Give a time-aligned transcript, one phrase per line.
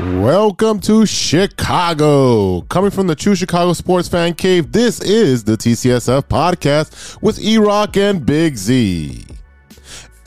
[0.00, 2.62] Welcome to Chicago.
[2.62, 7.58] Coming from the True Chicago Sports Fan Cave, this is the TCSF podcast with E
[7.58, 9.26] Rock and Big Z.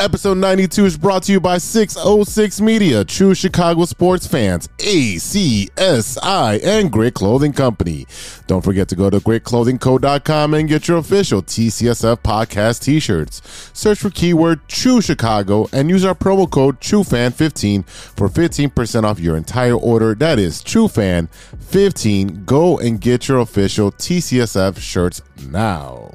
[0.04, 6.92] Episode 92 is brought to you by 606 Media, True Chicago Sports Fans, ACSI, and
[6.92, 8.06] Grit Clothing Company.
[8.46, 13.42] Don't forget to go to gritclothingco.com and get your official TCSF podcast t shirts.
[13.74, 19.38] Search for keyword True Chicago and use our promo code TrueFan15 for 15% off your
[19.38, 20.16] entire order.
[20.16, 22.46] That is TrueFan15.
[22.46, 26.12] Go and get your official TCSF shirts now.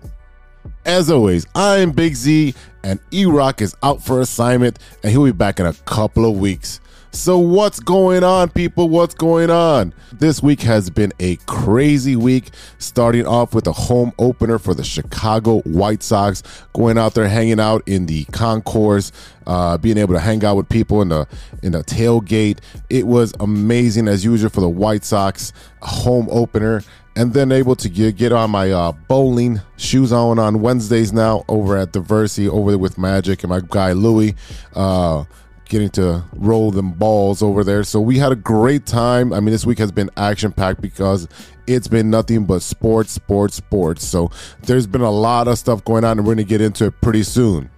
[0.84, 2.54] As always, I am Big Z,
[2.88, 6.38] and E Rock is out for assignment, and he'll be back in a couple of
[6.38, 6.80] weeks.
[7.10, 8.88] So, what's going on, people?
[8.88, 9.92] What's going on?
[10.12, 14.84] This week has been a crazy week, starting off with a home opener for the
[14.84, 16.42] Chicago White Sox,
[16.74, 19.12] going out there, hanging out in the concourse,
[19.46, 21.26] uh, being able to hang out with people in the
[21.62, 22.58] in the tailgate.
[22.88, 26.82] It was amazing as usual for the White Sox home opener
[27.18, 31.44] and then able to get, get on my uh, bowling shoes on on Wednesdays now
[31.48, 34.36] over at Diversity over there with Magic and my guy Louie.
[34.72, 35.24] Uh,
[35.68, 37.82] getting to roll them balls over there.
[37.84, 39.32] So we had a great time.
[39.34, 41.28] I mean, this week has been action packed because
[41.66, 44.06] it's been nothing but sports, sports, sports.
[44.06, 44.30] So
[44.62, 47.00] there's been a lot of stuff going on, and we're going to get into it
[47.02, 47.68] pretty soon.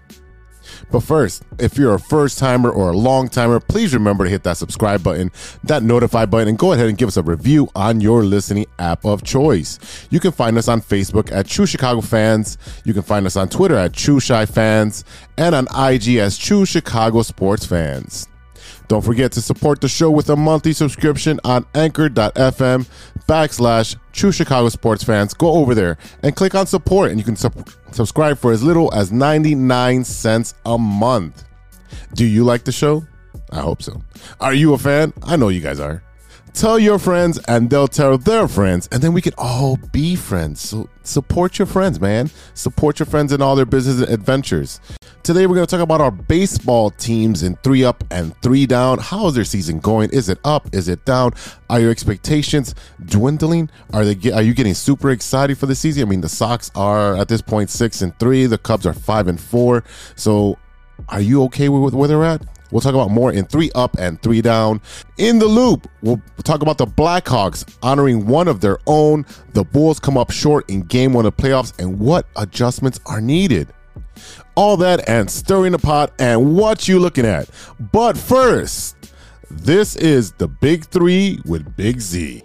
[0.91, 4.43] But first, if you're a first timer or a long timer, please remember to hit
[4.45, 5.31] that subscribe button,
[5.65, 9.05] that notify button, and go ahead and give us a review on your listening app
[9.05, 9.79] of choice.
[10.11, 12.59] You can find us on Facebook at True Chicago Fans.
[12.85, 15.05] You can find us on Twitter at True Chi Fans
[15.37, 18.30] and on IG as True Chicago Sports Fans.
[18.91, 22.89] Don't forget to support the show with a monthly subscription on anchor.fm
[23.29, 25.33] backslash true Chicago sports fans.
[25.33, 29.13] Go over there and click on support, and you can subscribe for as little as
[29.13, 31.45] 99 cents a month.
[32.15, 33.07] Do you like the show?
[33.53, 34.03] I hope so.
[34.41, 35.13] Are you a fan?
[35.23, 36.03] I know you guys are.
[36.53, 40.61] Tell your friends, and they'll tell their friends, and then we can all be friends.
[40.61, 42.31] So support your friends, man.
[42.55, 44.81] Support your friends in all their business adventures.
[45.23, 48.99] Today, we're going to talk about our baseball teams in three up and three down.
[48.99, 50.11] How is their season going?
[50.11, 50.75] Is it up?
[50.75, 51.33] Is it down?
[51.69, 52.75] Are your expectations
[53.05, 53.71] dwindling?
[53.93, 54.33] Are they?
[54.33, 56.03] Are you getting super excited for the season?
[56.03, 58.47] I mean, the Sox are at this point six and three.
[58.47, 59.85] The Cubs are five and four.
[60.17, 60.59] So,
[61.09, 62.43] are you okay with where they're at?
[62.71, 64.81] We'll talk about more in three up and three down.
[65.19, 69.27] In the loop, we'll talk about the Blackhawks honoring one of their own.
[69.53, 73.69] The Bulls come up short in game one of playoffs and what adjustments are needed
[74.57, 77.49] all that and stirring the pot and what you looking at.
[77.93, 78.97] But first,
[79.51, 82.43] this is the Big Three with Big Z.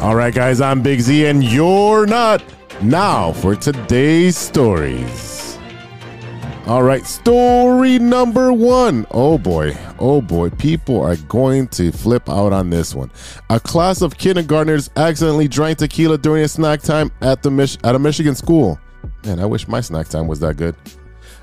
[0.00, 2.42] All right, guys, I'm Big Z and you're not.
[2.80, 5.58] Now for today's stories.
[6.66, 9.06] All right, story number one.
[9.10, 13.10] Oh boy, oh boy, people are going to flip out on this one.
[13.50, 17.94] A class of kindergartners accidentally drank tequila during a snack time at the Mich- at
[17.94, 18.80] a Michigan school.
[19.26, 20.74] Man, I wish my snack time was that good.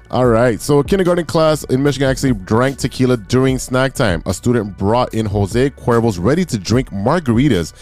[0.09, 4.23] All right, so a kindergarten class in Michigan actually drank tequila during snack time.
[4.25, 7.73] A student brought in Jose Cuervo's ready to drink margaritas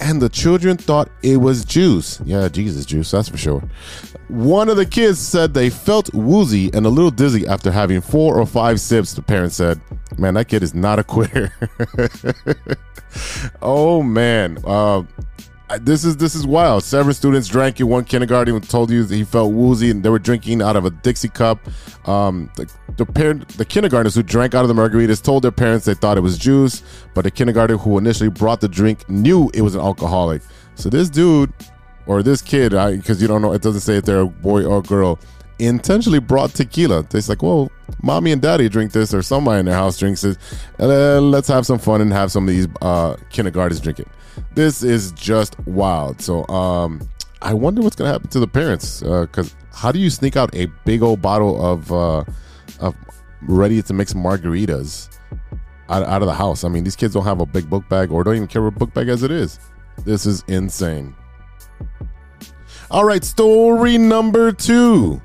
[0.00, 2.20] and the children thought it was juice.
[2.24, 3.62] Yeah, Jesus juice, that's for sure.
[4.28, 8.38] One of the kids said they felt woozy and a little dizzy after having four
[8.38, 9.12] or five sips.
[9.12, 9.80] The parent said,
[10.18, 11.52] Man, that kid is not a quitter.
[13.62, 14.58] oh, man.
[14.64, 15.02] Uh,
[15.78, 16.82] this is this is wild.
[16.82, 17.84] Seven students drank it.
[17.84, 21.28] One kindergarten told you he felt woozy, and they were drinking out of a Dixie
[21.28, 21.60] cup.
[22.08, 25.86] Um, the, the parent, the kindergartners who drank out of the margaritas told their parents
[25.86, 26.82] they thought it was juice,
[27.14, 30.42] but the kindergarten who initially brought the drink knew it was an alcoholic.
[30.74, 31.52] So this dude
[32.06, 34.82] or this kid, because you don't know, it doesn't say if they're a boy or
[34.82, 35.18] girl,
[35.58, 37.06] intentionally brought tequila.
[37.12, 37.70] It's like, well,
[38.02, 40.38] mommy and daddy drink this, or somebody in their house drinks it.
[40.78, 44.08] Let's have some fun and have some of these uh, kindergartens drink it.
[44.54, 46.20] This is just wild.
[46.20, 47.08] So, um,
[47.42, 50.54] I wonder what's gonna happen to the parents because uh, how do you sneak out
[50.54, 52.24] a big old bottle of uh,
[52.80, 52.94] of
[53.42, 55.08] ready to mix margaritas
[55.88, 56.64] out, out of the house?
[56.64, 58.70] I mean, these kids don't have a big book bag or don't even carry a
[58.70, 59.58] book bag as it is.
[60.04, 61.14] This is insane.
[62.90, 65.22] All right, story number two.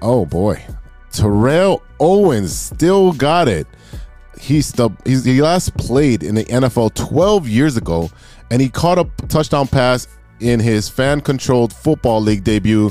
[0.00, 0.64] Oh boy,
[1.12, 3.66] Terrell Owens still got it.
[4.40, 8.10] He's the he's, he last played in the NFL 12 years ago,
[8.52, 10.06] and he caught a touchdown pass
[10.40, 12.90] in his fan-controlled football league debut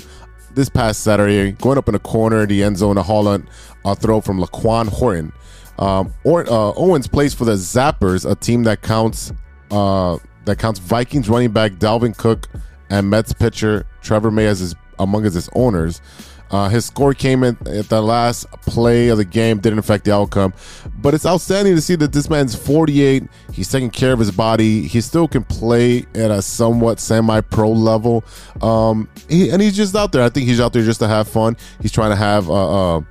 [0.55, 3.47] this past Saturday, going up in the corner the end zone, a Holland
[3.85, 5.31] a throw from Laquan Horton.
[5.77, 9.31] Um, or, uh, Owens plays for the Zappers, a team that counts
[9.69, 12.49] uh, that counts Vikings running back Dalvin Cook
[12.89, 16.01] and Mets pitcher Trevor May as his among his owners.
[16.51, 20.13] Uh, his score came in at the last play of the game, didn't affect the
[20.13, 20.53] outcome.
[20.97, 23.23] But it's outstanding to see that this man's 48.
[23.53, 24.87] He's taking care of his body.
[24.87, 28.25] He still can play at a somewhat semi pro level.
[28.61, 30.23] Um, he, and he's just out there.
[30.23, 31.55] I think he's out there just to have fun.
[31.81, 32.49] He's trying to have.
[32.49, 33.01] Uh, uh,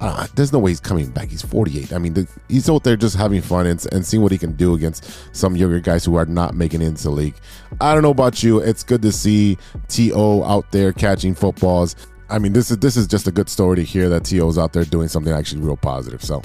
[0.00, 1.28] uh, there's no way he's coming back.
[1.28, 1.92] He's 48.
[1.92, 4.52] I mean, the, he's out there just having fun and, and seeing what he can
[4.52, 7.34] do against some younger guys who are not making it into the league.
[7.82, 8.60] I don't know about you.
[8.60, 9.58] It's good to see
[9.88, 10.42] T.O.
[10.44, 11.96] out there catching footballs.
[12.30, 14.48] I mean, this is this is just a good story to hear that T.O.
[14.48, 16.22] is out there doing something actually real positive.
[16.24, 16.42] So,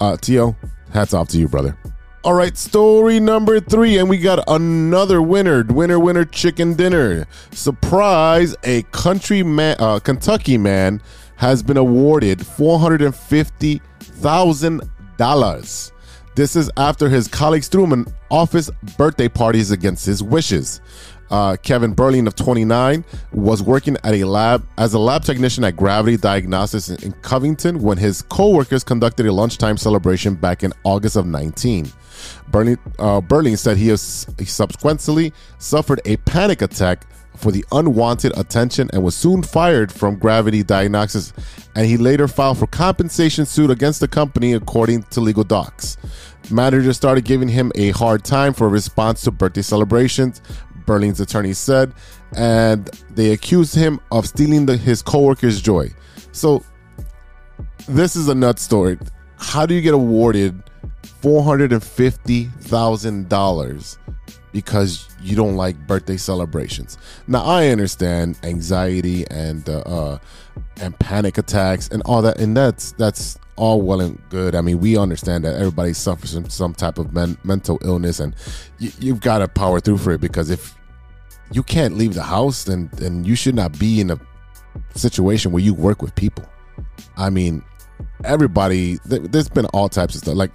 [0.00, 0.56] uh, T.O.,
[0.92, 1.76] hats off to you, brother.
[2.24, 5.64] All right, story number three, and we got another winner.
[5.64, 7.26] Winner, winner, chicken dinner.
[7.52, 8.56] Surprise!
[8.64, 11.00] A country man, uh, Kentucky man,
[11.36, 14.82] has been awarded four hundred and fifty thousand
[15.16, 15.92] dollars.
[16.34, 20.80] This is after his colleagues threw him an office birthday parties against his wishes.
[21.30, 25.76] Uh, Kevin Berling of 29 was working at a lab as a lab technician at
[25.76, 31.26] Gravity Diagnostics in Covington when his coworkers conducted a lunchtime celebration back in August of
[31.26, 31.90] 19.
[32.50, 37.06] Berling, uh, Berling said he, has, subsequently suffered a panic attack
[37.38, 41.32] for the unwanted attention and was soon fired from Gravity Diagnostics,
[41.76, 45.96] and he later filed for compensation suit against the company, according to legal docs.
[46.50, 50.40] Managers started giving him a hard time for a response to birthday celebrations,
[50.88, 51.92] Berling's attorney said,
[52.34, 55.90] and they accused him of stealing the, his coworker's joy.
[56.32, 56.64] So,
[57.86, 58.98] this is a nut story.
[59.36, 60.60] How do you get awarded
[61.20, 63.98] four hundred and fifty thousand dollars
[64.52, 66.96] because you don't like birthday celebrations?
[67.26, 70.18] Now, I understand anxiety and uh, uh,
[70.80, 74.54] and panic attacks and all that, and that's that's all well and good.
[74.54, 78.34] I mean, we understand that everybody suffers from some type of men- mental illness, and
[78.78, 80.77] you, you've got to power through for it because if
[81.52, 84.18] you can't leave the house, and then you should not be in a
[84.94, 86.44] situation where you work with people.
[87.16, 87.64] I mean,
[88.24, 88.98] everybody.
[89.04, 90.34] There's been all types of stuff.
[90.34, 90.52] Like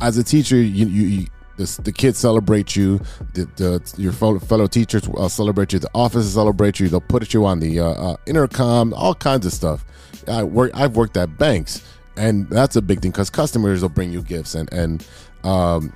[0.00, 1.06] as a teacher, you you.
[1.06, 1.26] you
[1.56, 3.00] the, kids celebrate you.
[3.34, 5.78] The, the your fellow, teachers uh, celebrate you.
[5.78, 6.88] The offices celebrate you.
[6.88, 8.94] They'll put you on the uh, uh, intercom.
[8.94, 9.84] All kinds of stuff.
[10.26, 10.70] I work.
[10.74, 11.86] I've worked at banks,
[12.16, 15.06] and that's a big thing because customers will bring you gifts, and and
[15.44, 15.92] um,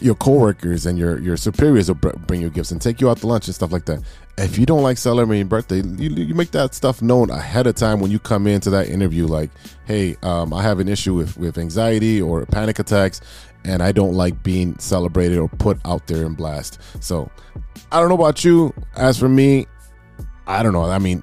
[0.00, 1.96] your coworkers and your your superiors will
[2.26, 4.02] bring you gifts and take you out to lunch and stuff like that.
[4.38, 8.00] If you don't like celebrating birthday, you, you make that stuff known ahead of time
[8.00, 9.26] when you come into that interview.
[9.26, 9.50] Like,
[9.84, 13.20] hey, um, I have an issue with with anxiety or panic attacks,
[13.64, 16.78] and I don't like being celebrated or put out there and blast.
[17.00, 17.30] So,
[17.92, 18.72] I don't know about you.
[18.96, 19.66] As for me,
[20.46, 20.84] I don't know.
[20.84, 21.22] I mean,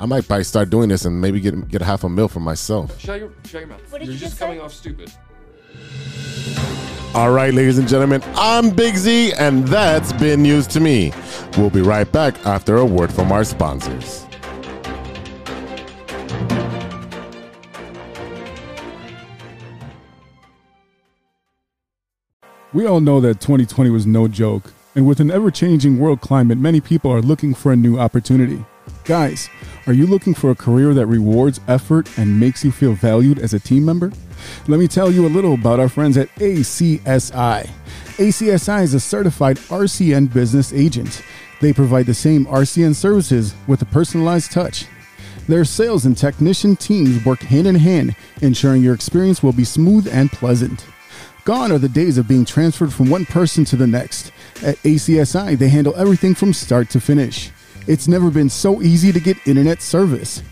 [0.00, 2.98] I might probably start doing this and maybe get get half a meal for myself.
[3.00, 3.90] Shut your, shut your mouth.
[3.90, 5.12] What did You're you just just coming off stupid.
[7.14, 11.10] All right, ladies and gentlemen, I'm Big Z, and that's been news to me.
[11.56, 14.26] We'll be right back after a word from our sponsors.
[22.74, 26.58] We all know that 2020 was no joke, and with an ever changing world climate,
[26.58, 28.66] many people are looking for a new opportunity.
[29.08, 29.48] Guys,
[29.86, 33.54] are you looking for a career that rewards effort and makes you feel valued as
[33.54, 34.12] a team member?
[34.66, 37.70] Let me tell you a little about our friends at ACSI.
[38.18, 41.22] ACSI is a certified RCN business agent.
[41.62, 44.84] They provide the same RCN services with a personalized touch.
[45.48, 50.06] Their sales and technician teams work hand in hand, ensuring your experience will be smooth
[50.12, 50.84] and pleasant.
[51.46, 54.32] Gone are the days of being transferred from one person to the next.
[54.62, 57.50] At ACSI, they handle everything from start to finish.
[57.86, 60.42] It's never been so easy to get internet service.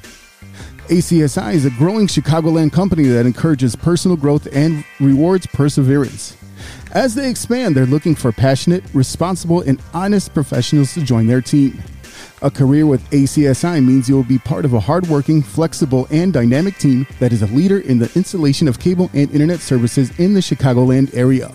[0.88, 6.36] ACSI is a growing Chicagoland company that encourages personal growth and rewards perseverance.
[6.92, 11.82] As they expand, they're looking for passionate, responsible, and honest professionals to join their team.
[12.42, 16.78] A career with ACSI means you will be part of a hardworking, flexible, and dynamic
[16.78, 20.40] team that is a leader in the installation of cable and internet services in the
[20.40, 21.50] Chicagoland area.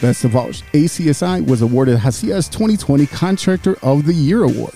[0.00, 4.74] Best of all, ACSI was awarded Hacia's 2020 Contractor of the Year award.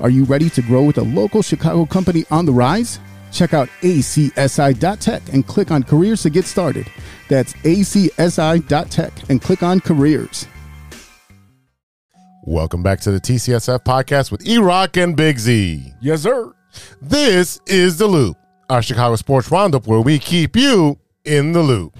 [0.00, 3.00] Are you ready to grow with a local Chicago company on the rise?
[3.32, 6.86] Check out acsi.tech and click on careers to get started.
[7.30, 10.46] That's acsi.tech and click on careers.
[12.42, 15.90] Welcome back to the TCSF podcast with E Rock and Big Z.
[16.02, 16.52] Yes, sir.
[17.00, 18.36] This is The Loop,
[18.68, 21.96] our Chicago sports roundup where we keep you in the loop.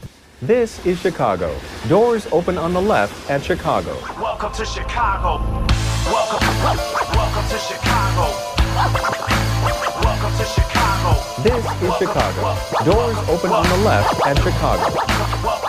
[0.47, 1.59] This is Chicago.
[1.89, 3.97] Doors open on the left at Chicago.
[4.21, 5.43] Welcome to Chicago.
[6.05, 6.47] Welcome,
[7.17, 8.29] welcome to Chicago.
[10.05, 11.43] Welcome to Chicago.
[11.43, 12.61] This is Chicago.
[12.85, 15.64] Doors open on the left at Chicago.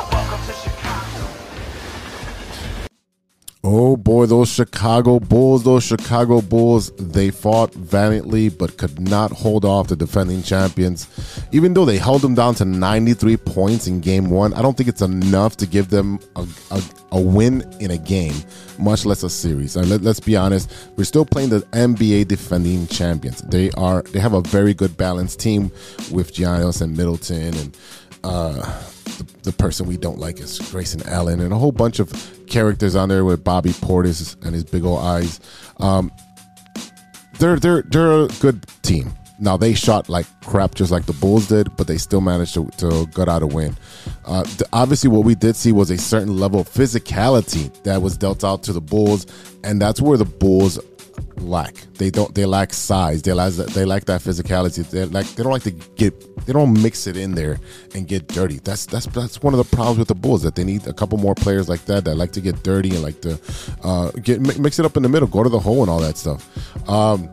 [3.68, 9.66] Oh boy, those Chicago Bulls, those Chicago Bulls, they fought valiantly but could not hold
[9.66, 11.08] off the defending champions.
[11.52, 14.88] Even though they held them down to 93 points in game one, I don't think
[14.88, 18.36] it's enough to give them a, a, a win in a game,
[18.78, 19.76] much less a series.
[19.76, 23.42] And let, us be honest, we're still playing the NBA defending champions.
[23.42, 25.72] They are they have a very good balanced team
[26.12, 27.78] with Giannis and Middleton and
[28.24, 28.84] uh,
[29.18, 32.12] the, the person we don't like is Grayson Allen and a whole bunch of
[32.48, 35.40] characters on there with Bobby Portis and his big old eyes.
[35.78, 36.12] Um,
[37.40, 39.14] they're they're they're a good team.
[39.38, 42.70] Now they shot like crap, just like the Bulls did, but they still managed to,
[42.78, 43.76] to gut out a win.
[44.24, 48.18] Uh, the, obviously, what we did see was a certain level of physicality that was
[48.18, 49.26] dealt out to the Bulls,
[49.64, 50.80] and that's where the Bulls
[51.40, 51.76] lack.
[51.96, 52.34] They don't.
[52.34, 53.22] They lack size.
[53.22, 53.54] They lack.
[53.54, 54.90] They lack that physicality.
[54.90, 55.28] They like.
[55.28, 56.46] They don't like to get.
[56.46, 57.60] They don't mix it in there
[57.94, 58.60] and get dirty.
[58.64, 61.18] That's that's that's one of the problems with the Bulls that they need a couple
[61.18, 63.40] more players like that that like to get dirty and like to
[63.84, 66.18] uh, get mix it up in the middle, go to the hole and all that
[66.18, 66.48] stuff.
[66.90, 67.32] Um,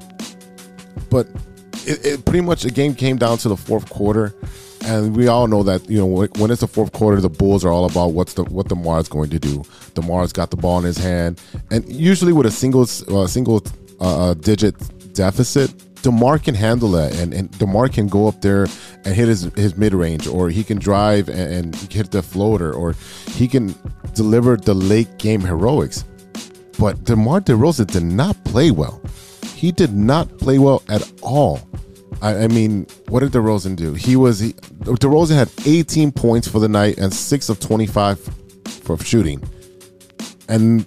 [1.10, 1.26] but
[1.86, 4.34] it, it pretty much the game came down to the fourth quarter
[4.84, 7.70] and we all know that you know when it's the fourth quarter, the Bulls are
[7.70, 9.62] all about what's the what Demar's going to do.
[9.94, 11.40] Demar's got the ball in his hand,
[11.70, 13.60] and usually with a single uh, single
[14.02, 14.74] uh, digit
[15.14, 15.70] deficit,
[16.02, 18.66] Demar can handle that, and, and Demar can go up there
[19.04, 22.72] and hit his his mid range, or he can drive and, and hit the floater,
[22.72, 22.94] or
[23.28, 23.74] he can
[24.14, 26.04] deliver the late game heroics.
[26.78, 29.00] But DeMar DeRozan did not play well.
[29.54, 31.60] He did not play well at all.
[32.20, 33.94] I, I mean, what did DeRozan do?
[33.94, 38.18] He was he, DeRozan had 18 points for the night and six of 25
[38.82, 39.40] for shooting,
[40.48, 40.84] and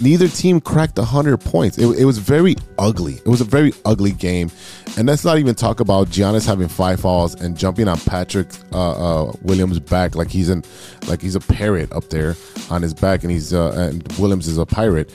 [0.00, 1.78] neither team cracked 100 points.
[1.78, 3.14] It, it, was very ugly.
[3.14, 4.50] It was a very ugly game.
[4.96, 9.26] And let's not even talk about Giannis having five fouls and jumping on Patrick uh,
[9.26, 10.64] uh, Williams' back like he's in,
[11.06, 12.36] like he's a parrot up there
[12.70, 15.10] on his back, and he's uh, and Williams is a pirate.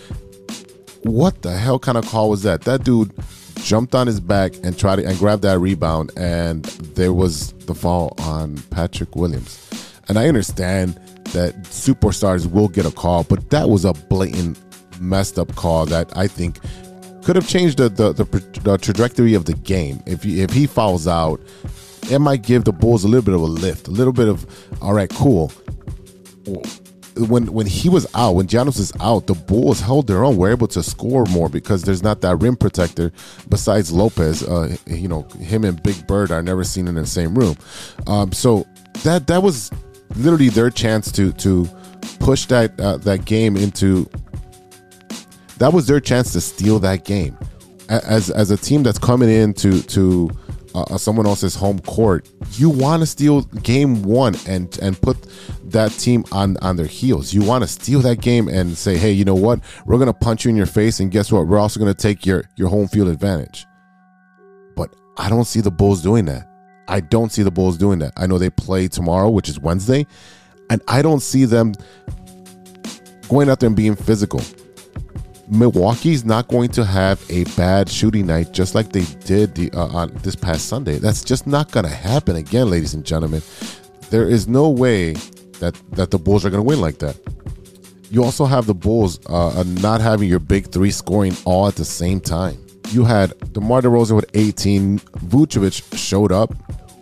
[1.03, 2.61] What the hell kind of call was that?
[2.61, 3.11] That dude
[3.61, 6.63] jumped on his back and tried to, and grabbed that rebound, and
[6.95, 9.65] there was the fall on Patrick Williams.
[10.09, 10.99] And I understand
[11.33, 14.59] that superstars will get a call, but that was a blatant
[15.00, 16.59] messed up call that I think
[17.24, 18.24] could have changed the the, the,
[18.62, 20.01] the trajectory of the game.
[20.05, 21.39] If he, if he fouls out,
[22.09, 24.45] it might give the Bulls a little bit of a lift, a little bit of
[24.81, 25.51] all right, cool
[27.27, 30.38] when when he was out, when Giannis was out, the Bulls held their own.
[30.38, 33.12] Were able to score more because there's not that rim protector
[33.50, 34.43] besides Lopez.
[34.43, 37.57] Uh, you know, him and Big Bird are never seen in the same room.
[38.07, 38.67] Um, so
[39.03, 39.71] that that was
[40.16, 41.68] literally their chance to to
[42.20, 44.10] push that uh, that game into.
[45.58, 47.38] That was their chance to steal that game,
[47.89, 50.30] as as a team that's coming in to to
[50.75, 55.18] uh, uh, someone else's home court, you want to steal game one and and put
[55.66, 57.34] that team on on their heels.
[57.34, 59.62] You want to steal that game and say, hey, you know what?
[59.86, 61.48] We're gonna punch you in your face, and guess what?
[61.48, 63.66] We're also gonna take your your home field advantage.
[64.75, 66.49] But I don't see the Bulls doing that.
[66.89, 68.13] I don't see the Bulls doing that.
[68.17, 70.08] I know they play tomorrow, which is Wednesday,
[70.69, 71.74] and I don't see them
[73.29, 74.41] going out there and being physical.
[75.50, 79.88] Milwaukee's not going to have a bad shooting night just like they did the, uh,
[79.88, 80.98] on this past Sunday.
[80.98, 83.41] That's just not going to happen again, ladies and gentlemen.
[84.10, 85.13] There is no way
[85.60, 87.17] that that the Bulls are going to win like that.
[88.12, 91.86] You also have the Bulls uh, not having your big three scoring all at the
[91.86, 92.63] same time.
[92.89, 95.00] You had DeMar DeRozan with 18.
[95.00, 96.53] Vucevic showed up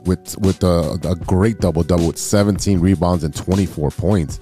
[0.07, 4.39] with with a, a great double double with 17 rebounds and 24 points.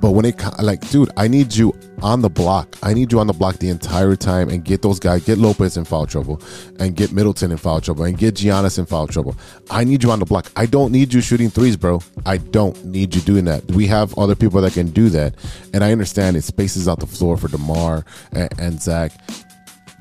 [0.00, 2.76] But when it like, dude, I need you on the block.
[2.82, 5.76] I need you on the block the entire time and get those guys, get Lopez
[5.76, 6.40] in foul trouble,
[6.78, 9.36] and get Middleton in foul trouble, and get Giannis in foul trouble.
[9.70, 10.50] I need you on the block.
[10.56, 12.00] I don't need you shooting threes, bro.
[12.24, 13.64] I don't need you doing that.
[13.72, 15.34] We have other people that can do that,
[15.74, 19.12] and I understand it spaces out the floor for Demar and, and Zach,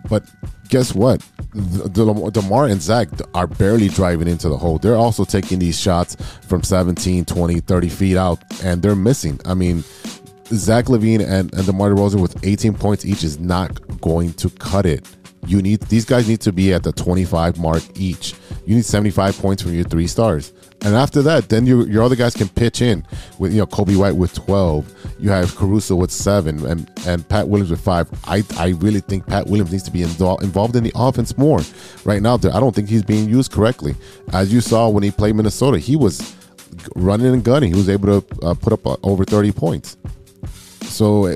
[0.07, 0.23] but
[0.69, 1.25] guess what?
[1.53, 4.77] The, the, DeMar and Zach are barely driving into the hole.
[4.77, 6.15] They're also taking these shots
[6.47, 9.39] from 17, 20, 30 feet out, and they're missing.
[9.45, 9.83] I mean,
[10.47, 14.85] Zach LaVine and, and DeMar DeRozan with 18 points each is not going to cut
[14.85, 15.07] it.
[15.47, 18.35] You need these guys need to be at the 25 mark each.
[18.65, 20.53] You need 75 points from your three stars.
[20.81, 23.05] And after that, then your your other guys can pitch in
[23.37, 24.91] with you know Coby White with twelve.
[25.19, 28.09] You have Caruso with seven, and and Pat Williams with five.
[28.25, 31.59] I I really think Pat Williams needs to be involved involved in the offense more.
[32.05, 33.95] Right now, I don't think he's being used correctly.
[34.31, 36.35] As you saw when he played Minnesota, he was
[36.95, 37.71] running and gunning.
[37.71, 39.97] He was able to uh, put up uh, over thirty points.
[40.83, 41.35] So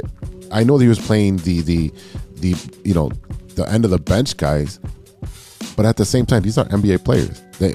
[0.52, 1.92] I know that he was playing the the
[2.36, 3.12] the you know
[3.56, 4.80] the end of the bench guys,
[5.76, 7.42] but at the same time, these are NBA players.
[7.60, 7.74] They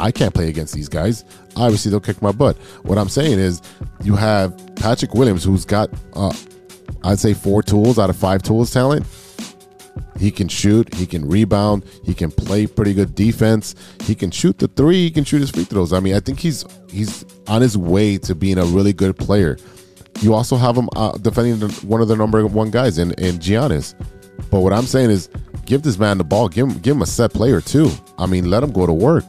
[0.00, 1.24] I can't play against these guys.
[1.56, 2.56] Obviously, they'll kick my butt.
[2.82, 3.62] What I'm saying is,
[4.02, 6.34] you have Patrick Williams, who's got, uh,
[7.04, 9.06] I'd say, four tools out of five tools talent.
[10.18, 13.74] He can shoot, he can rebound, he can play pretty good defense.
[14.02, 15.92] He can shoot the three, he can shoot his free throws.
[15.92, 19.56] I mean, I think he's he's on his way to being a really good player.
[20.20, 23.38] You also have him uh, defending the, one of the number one guys in in
[23.38, 23.94] Giannis.
[24.50, 25.30] But what I'm saying is,
[25.64, 26.48] give this man the ball.
[26.48, 27.90] Give him give him a set player too.
[28.18, 29.24] I mean, let him go to work.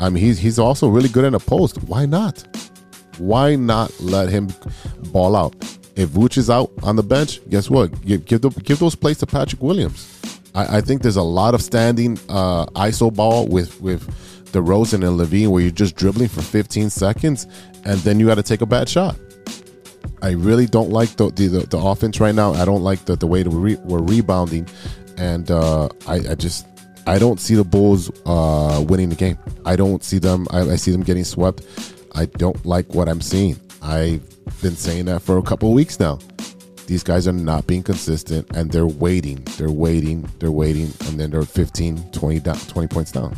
[0.00, 1.82] I mean, he's he's also really good in a post.
[1.84, 2.44] Why not?
[3.18, 4.48] Why not let him
[5.12, 5.54] ball out?
[5.96, 7.90] If Vooch is out on the bench, guess what?
[8.06, 10.20] Give give, the, give those plays to Patrick Williams.
[10.54, 14.06] I, I, think there's a lot of standing uh, ISO ball with with
[14.52, 17.46] DeRozan and LaVine where you're just dribbling for 15 seconds
[17.84, 19.16] and then you got to take a bad shot.
[20.22, 22.52] I really don't like the, the, the, the offense right now.
[22.52, 24.66] I don't like the, the way that we're, we're rebounding,
[25.16, 26.66] and uh, I, I just
[27.08, 29.38] I don't see the Bulls uh, winning the game.
[29.64, 30.46] I don't see them.
[30.50, 31.64] I, I, see them getting swept.
[32.14, 33.58] I don't like what I'm seeing.
[33.80, 34.22] I've
[34.60, 36.18] been saying that for a couple weeks now.
[36.86, 39.42] These guys are not being consistent, and they're waiting.
[39.56, 40.28] They're waiting.
[40.38, 43.34] They're waiting, and then they're 15, 20 down, 20 points down.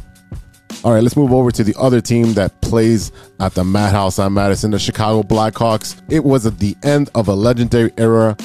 [0.82, 4.34] All right, let's move over to the other team that plays at the Madhouse on
[4.34, 6.00] Madison, the Chicago Blackhawks.
[6.08, 8.36] It was at the end of a legendary era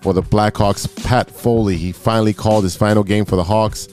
[0.00, 0.88] for the Blackhawks.
[1.04, 3.86] Pat Foley, he finally called his final game for the Hawks.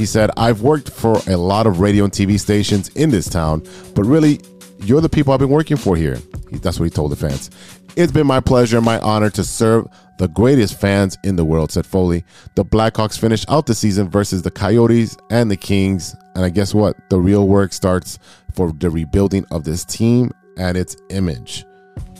[0.00, 3.62] He said, I've worked for a lot of radio and TV stations in this town,
[3.94, 4.40] but really,
[4.78, 6.16] you're the people I've been working for here.
[6.52, 7.50] That's what he told the fans.
[7.96, 11.70] It's been my pleasure and my honor to serve the greatest fans in the world,
[11.70, 12.24] said Foley.
[12.54, 16.16] The Blackhawks finished out the season versus the Coyotes and the Kings.
[16.34, 16.96] And I guess what?
[17.10, 18.18] The real work starts
[18.54, 21.66] for the rebuilding of this team and its image.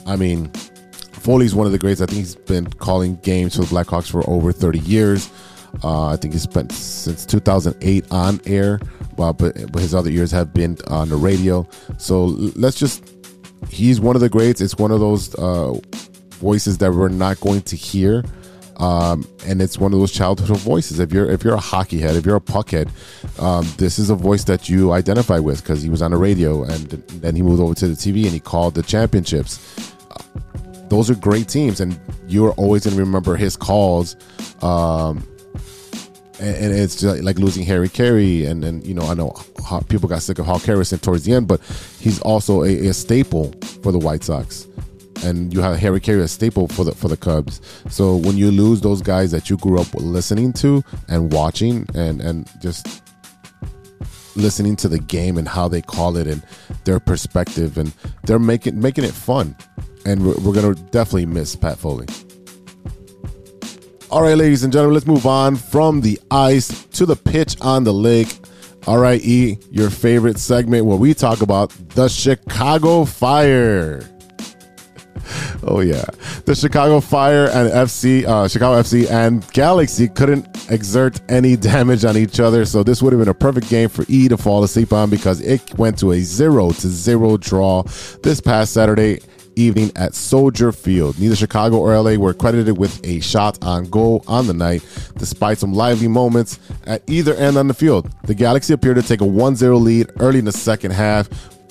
[0.05, 0.51] I mean,
[1.13, 1.99] Foley's one of the greats.
[1.99, 5.31] I think he's been calling games for the Blackhawks for over 30 years.
[5.83, 8.79] Uh, I think he spent since 2008 on air,
[9.15, 11.67] but, but his other years have been on the radio.
[11.97, 13.09] So let's just,
[13.69, 14.61] he's one of the greats.
[14.61, 15.73] It's one of those uh,
[16.31, 18.23] voices that we're not going to hear.
[18.77, 20.99] Um, and it's one of those childhood voices.
[20.99, 22.89] If you're if you're a hockey head, if you're a puck head,
[23.37, 26.63] um, this is a voice that you identify with because he was on the radio
[26.63, 26.87] and
[27.21, 29.93] then he moved over to the TV and he called the championships.
[30.09, 30.23] Uh,
[30.89, 34.15] those are great teams, and you're always going to remember his calls
[34.63, 35.27] um,
[36.41, 39.33] and, and it's like losing Harry Caray, and and you know I know
[39.87, 41.61] people got sick of Hawk Harrelson towards the end, but
[41.99, 44.67] he's also a, a staple for the White Sox
[45.23, 47.61] and you have Harry Caray a staple for the for the Cubs.
[47.89, 52.21] So when you lose those guys that you grew up listening to and watching and
[52.21, 53.03] and just
[54.35, 56.41] listening to the game and how they call it and
[56.85, 59.55] their perspective and they're making making it fun.
[60.05, 62.07] And we're, we're gonna definitely miss Pat Foley.
[64.11, 67.85] All right, ladies and gentlemen, let's move on from the ice to the pitch on
[67.85, 68.39] the lake.
[68.85, 74.01] All right, E, your favorite segment where we talk about the Chicago Fire.
[75.63, 76.03] Oh yeah,
[76.43, 82.17] the Chicago Fire and FC, uh, Chicago FC and Galaxy couldn't exert any damage on
[82.17, 84.91] each other, so this would have been a perfect game for E to fall asleep
[84.91, 87.83] on because it went to a zero to zero draw
[88.23, 89.21] this past Saturday
[89.55, 91.19] evening at Soldier Field.
[91.19, 94.83] Neither Chicago or LA were credited with a shot on goal on the night,
[95.17, 98.09] despite some lively moments at either end on the field.
[98.23, 101.29] The Galaxy appeared to take a 1 0 lead early in the second half.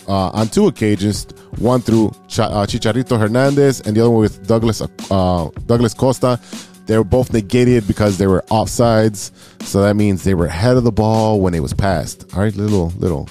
[0.09, 1.25] Uh, on two occasions,
[1.59, 6.41] one through Ch- uh, Chicharito Hernandez and the other one with Douglas uh, Douglas Costa.
[6.87, 9.31] They were both negated because they were offsides,
[9.63, 12.27] so that means they were ahead of the ball when it was passed.
[12.35, 13.29] All right, little little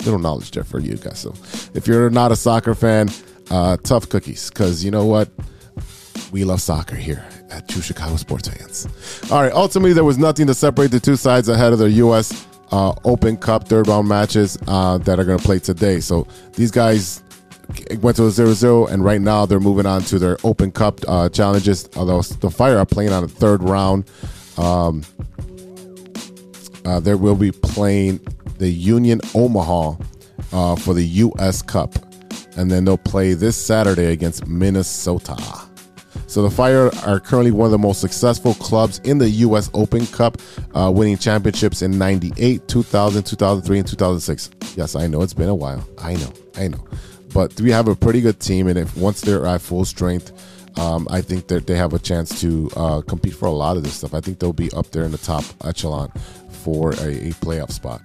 [0.00, 1.20] little knowledge there for you guys.
[1.20, 1.32] So,
[1.72, 3.08] if you're not a soccer fan,
[3.50, 5.28] uh, tough cookies, because you know what?
[6.32, 8.86] We love soccer here at True Chicago Sports Fans.
[9.30, 12.46] All right, ultimately, there was nothing to separate the two sides ahead of the U.S.
[12.70, 16.00] Uh, Open Cup third round matches uh, that are going to play today.
[16.00, 17.22] So these guys
[18.00, 21.00] went to a 0 0, and right now they're moving on to their Open Cup
[21.08, 21.88] uh, challenges.
[21.96, 24.10] Although the Fire are playing on a third round.
[24.58, 25.02] Um,
[26.84, 28.18] uh, they will be playing
[28.56, 29.94] the Union Omaha
[30.52, 31.60] uh, for the U.S.
[31.60, 31.92] Cup
[32.58, 35.36] and then they'll play this Saturday against Minnesota.
[36.26, 39.70] So the Fire are currently one of the most successful clubs in the U.S.
[39.74, 40.38] Open Cup,
[40.74, 44.76] uh, winning championships in 98, 2000, 2003, and 2006.
[44.76, 45.88] Yes, I know it's been a while.
[45.98, 46.84] I know, I know.
[47.32, 50.32] But we have a pretty good team, and if once they're at full strength,
[50.78, 53.84] um, I think that they have a chance to uh, compete for a lot of
[53.84, 54.14] this stuff.
[54.14, 56.12] I think they'll be up there in the top echelon
[56.58, 58.02] for a, a playoff spot.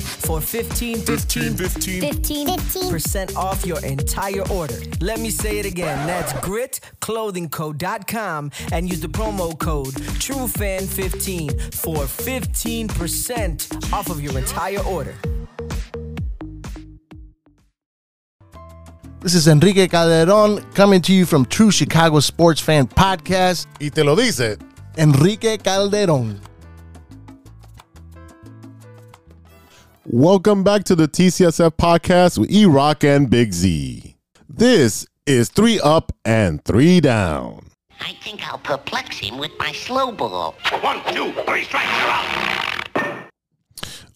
[0.00, 2.00] For 15 15 15.
[2.00, 2.48] 15.
[2.90, 4.78] percent off your entire order.
[5.00, 6.06] Let me say it again.
[6.06, 15.16] That's gritclothingco.com and use the promo code TrueFan15 for 15% off of your entire order.
[19.20, 23.66] This is Enrique Calderon coming to you from True Chicago Sports Fan Podcast.
[23.80, 24.56] Y te lo dice.
[24.96, 26.40] Enrique Calderon.
[30.10, 34.16] Welcome back to the TCSF podcast with E Rock and Big Z.
[34.48, 37.66] This is three up and three down.
[38.00, 40.54] I think I'll perplex him with my slow ball.
[40.80, 43.28] One, two, three strikes, you're out.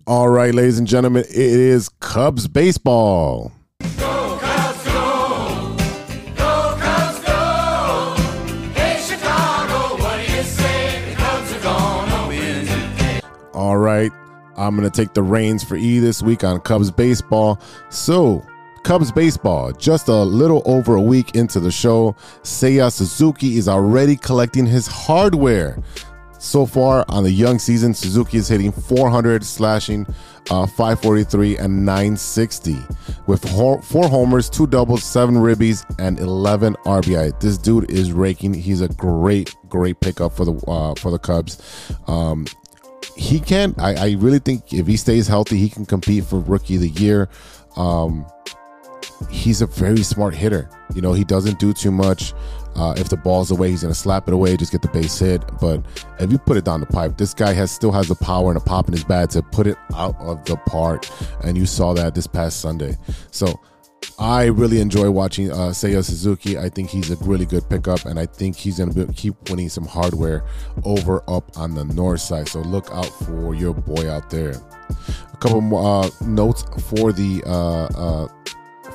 [0.06, 3.52] All right, ladies and gentlemen, it is Cubs baseball.
[3.98, 5.76] Go, Cubs, go.
[6.36, 8.14] Go, Cubs, go.
[8.72, 11.10] Hey, Chicago, what do you say?
[11.10, 13.20] The Cubs are gonna win today.
[13.52, 14.10] All right,
[14.62, 17.60] I'm going to take the reins for E this week on Cubs baseball.
[17.90, 18.46] So,
[18.84, 24.16] Cubs baseball, just a little over a week into the show, Seiya Suzuki is already
[24.16, 25.82] collecting his hardware.
[26.38, 30.06] So far on the young season, Suzuki is hitting 400, slashing
[30.50, 32.76] uh, 543 and 960
[33.26, 37.38] with four homers, two doubles, seven ribbies, and 11 RBI.
[37.40, 38.54] This dude is raking.
[38.54, 41.62] He's a great, great pickup for the uh, for the Cubs.
[42.08, 42.46] Um,
[43.16, 43.74] he can.
[43.78, 46.88] I, I really think if he stays healthy, he can compete for Rookie of the
[46.88, 47.28] Year.
[47.76, 48.26] Um,
[49.30, 50.68] he's a very smart hitter.
[50.94, 52.34] You know, he doesn't do too much.
[52.74, 55.42] Uh, if the ball's away, he's gonna slap it away, just get the base hit.
[55.60, 55.84] But
[56.18, 58.56] if you put it down the pipe, this guy has still has the power and
[58.56, 61.06] a pop in his bat to put it out of the park.
[61.44, 62.96] And you saw that this past Sunday.
[63.30, 63.60] So
[64.22, 66.56] I really enjoy watching uh, Seiya Suzuki.
[66.56, 69.68] I think he's a really good pickup, and I think he's going to keep winning
[69.68, 70.44] some hardware
[70.84, 72.46] over up on the north side.
[72.46, 74.54] So look out for your boy out there.
[75.32, 78.28] A couple more uh, notes for the uh, uh,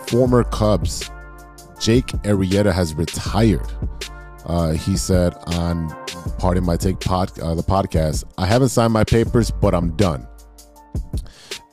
[0.06, 1.12] former Cubs.
[1.78, 3.68] Jake Arrieta has retired.
[4.46, 5.90] Uh, he said on
[6.38, 10.26] Pardon My Take pod, uh, the podcast, I haven't signed my papers, but I'm done.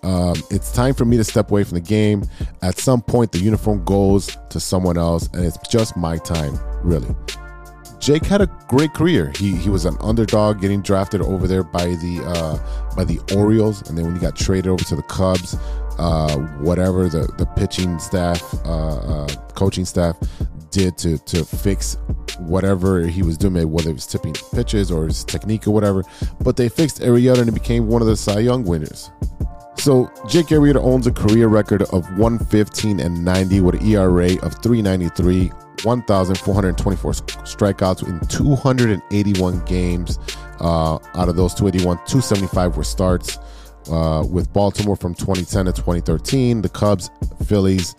[0.05, 2.25] Um, it's time for me to step away from the game.
[2.63, 7.15] At some point, the uniform goes to someone else, and it's just my time, really.
[8.01, 9.33] Jake had a great career.
[9.37, 13.89] He he was an underdog, getting drafted over there by the uh, by the Orioles,
[13.89, 15.57] and then when he got traded over to the Cubs,
[15.99, 20.19] uh, whatever the the pitching staff, uh, uh, coaching staff
[20.71, 21.97] did to to fix
[22.41, 26.05] whatever he was doing, whether it was tipping pitches or his technique or whatever,
[26.41, 29.11] but they fixed Arrieta and he became one of the Cy Young winners.
[29.85, 34.55] So Jake Arrieta owns a career record of 115 and 90 with an ERA of
[34.63, 35.49] 393,
[35.83, 40.19] 1,424 strikeouts in 281 games.
[40.59, 43.39] Uh, out of those 281, 275 were starts.
[43.91, 47.11] Uh, with Baltimore from 2010 to 2013, the Cubs,
[47.45, 47.95] Phillies,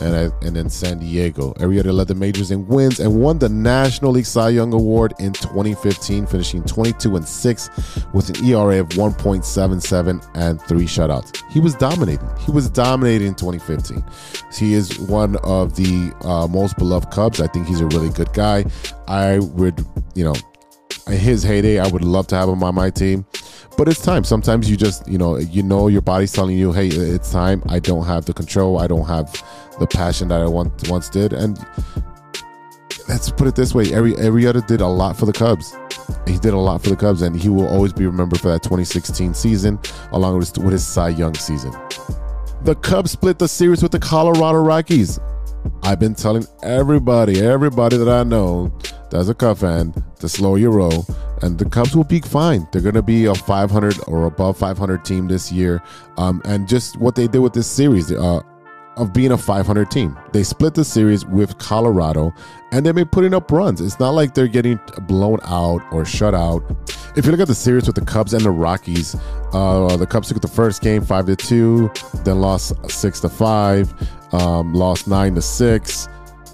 [0.00, 1.52] and uh, and then San Diego.
[1.54, 5.32] Arrieta led the majors in wins and won the National League Cy Young Award in
[5.32, 7.70] 2015, finishing 22 and 6
[8.12, 11.42] with an ERA of 1.77 and three shutouts.
[11.50, 12.28] He was dominating.
[12.38, 14.04] He was dominating in 2015.
[14.52, 17.40] He is one of the uh, most beloved Cubs.
[17.40, 18.64] I think he's a really good guy.
[19.08, 20.34] I would, you know,
[21.06, 23.26] in his heyday, I would love to have him on my team.
[23.76, 24.24] But it's time.
[24.24, 27.62] Sometimes you just, you know, you know your body's telling you, hey, it's time.
[27.68, 28.78] I don't have the control.
[28.78, 29.42] I don't have
[29.80, 31.32] the passion that I once once did.
[31.32, 31.58] And
[33.08, 35.76] let's put it this way: every every other did a lot for the Cubs.
[36.28, 38.62] he did a lot for the Cubs, and he will always be remembered for that
[38.62, 39.78] 2016 season,
[40.12, 41.72] along with his, with his Cy Young season.
[42.62, 45.18] The Cubs split the series with the Colorado Rockies.
[45.82, 48.72] I've been telling everybody, everybody that I know
[49.10, 51.06] that's a Cub fan to slow your roll,
[51.42, 52.68] and the Cubs will be fine.
[52.70, 55.82] They're going to be a 500 or above 500 team this year,
[56.16, 58.12] um, and just what they did with this series.
[58.12, 58.42] Uh,
[58.96, 60.18] of being a 500 team.
[60.32, 62.32] They split the series with Colorado
[62.72, 63.80] and they've been putting up runs.
[63.80, 66.62] It's not like they're getting blown out or shut out.
[67.16, 69.16] If you look at the series with the Cubs and the Rockies,
[69.52, 71.90] uh, the Cubs took the first game 5 to 2,
[72.24, 73.94] then lost 6 to 5,
[74.32, 76.08] um, lost 9 to 6.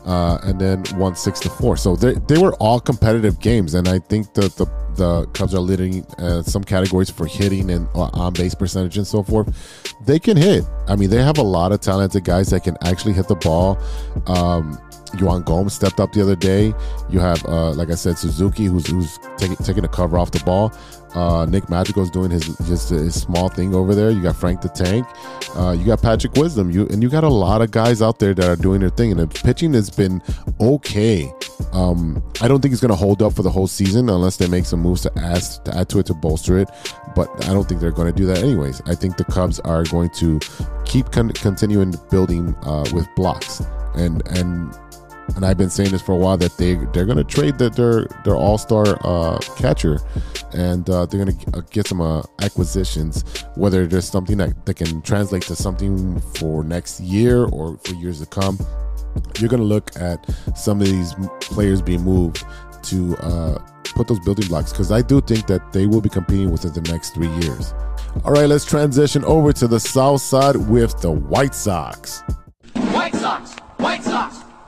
[0.06, 1.76] Uh, and then won six to four.
[1.76, 4.66] So they, they were all competitive games, and I think that the
[4.96, 9.06] the Cubs are leading uh, some categories for hitting and uh, on base percentage and
[9.06, 9.94] so forth.
[10.06, 10.64] They can hit.
[10.88, 13.78] I mean, they have a lot of talented guys that can actually hit the ball.
[14.26, 14.78] Um,
[15.20, 16.74] Yan Gomes stepped up the other day.
[17.08, 20.40] You have, uh, like I said, Suzuki, who's who's taking taking the cover off the
[20.40, 20.72] ball.
[21.14, 24.10] Uh, Nick Madrigal's doing his just his small thing over there.
[24.10, 25.06] You got Frank the Tank.
[25.56, 26.70] Uh, you got Patrick Wisdom.
[26.70, 29.12] You and you got a lot of guys out there that are doing their thing.
[29.12, 30.22] And the pitching has been
[30.60, 31.32] okay.
[31.72, 34.46] Um, I don't think it's going to hold up for the whole season unless they
[34.46, 36.68] make some moves to add to add to it to bolster it.
[37.14, 38.82] But I don't think they're going to do that anyways.
[38.84, 40.38] I think the Cubs are going to
[40.84, 43.62] keep con- continuing building uh, with blocks
[43.94, 44.74] and and
[45.34, 47.74] and I've been saying this for a while that they they're going to trade that
[47.74, 49.98] their their all star uh, catcher,
[50.52, 53.24] and uh, they're going to get some uh, acquisitions.
[53.56, 58.20] Whether there's something that, that can translate to something for next year or for years
[58.20, 58.58] to come,
[59.38, 60.24] you're going to look at
[60.56, 62.44] some of these players being moved
[62.84, 63.58] to uh,
[63.96, 66.82] put those building blocks because I do think that they will be competing within the
[66.92, 67.74] next three years.
[68.24, 71.16] All right, let's transition over to the south side with the.
[71.16, 72.22] White Sox,
[72.92, 73.55] White Sox,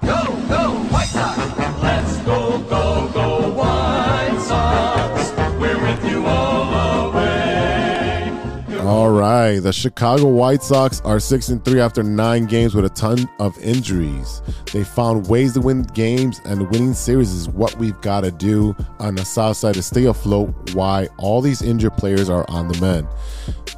[0.08, 1.38] go, go, White Sox.
[1.82, 5.32] Let's go, go, go, White Sox.
[5.60, 8.78] We're with you all the way.
[8.80, 12.90] All right, the Chicago White Sox are six and three after nine games with a
[12.90, 14.40] ton of injuries.
[14.72, 18.74] They found ways to win games, and winning series is what we've got to do
[18.98, 20.74] on the South Side to stay afloat.
[20.74, 23.06] Why all these injured players are on the mend.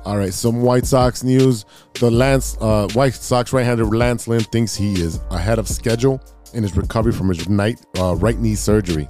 [0.05, 1.67] All right, some White Sox news.
[1.95, 6.21] The Lance uh, White Sox right-hander Lance Lynn thinks he is ahead of schedule
[6.55, 9.09] in his recovery from his night, uh, right knee surgery.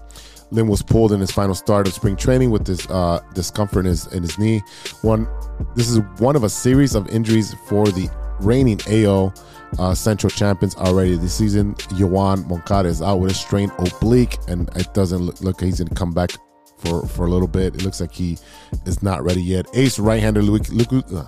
[0.50, 3.90] Lynn was pulled in his final start of spring training with this uh, discomfort in
[3.90, 4.62] his in his knee.
[5.02, 5.28] One,
[5.76, 9.32] this is one of a series of injuries for the reigning AL
[9.78, 11.74] uh, Central champions already this season.
[11.94, 15.88] Yoán Moncada is out with a strained oblique, and it doesn't look, like he's going
[15.88, 16.32] to come back
[16.80, 17.74] for for a little bit.
[17.74, 18.38] It looks like he
[18.86, 19.66] is not ready yet.
[19.74, 21.24] Ace right-hander Luke, Luke uh,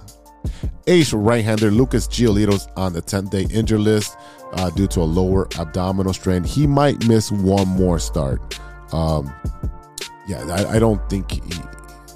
[0.87, 4.17] Ace right-hander Lucas Giolito's on the 10-day injured list
[4.55, 6.45] uh, due to a lower abdominal strain.
[6.45, 8.59] He might miss one more start.
[8.93, 9.33] Um,
[10.27, 11.41] yeah, I, I don't think he,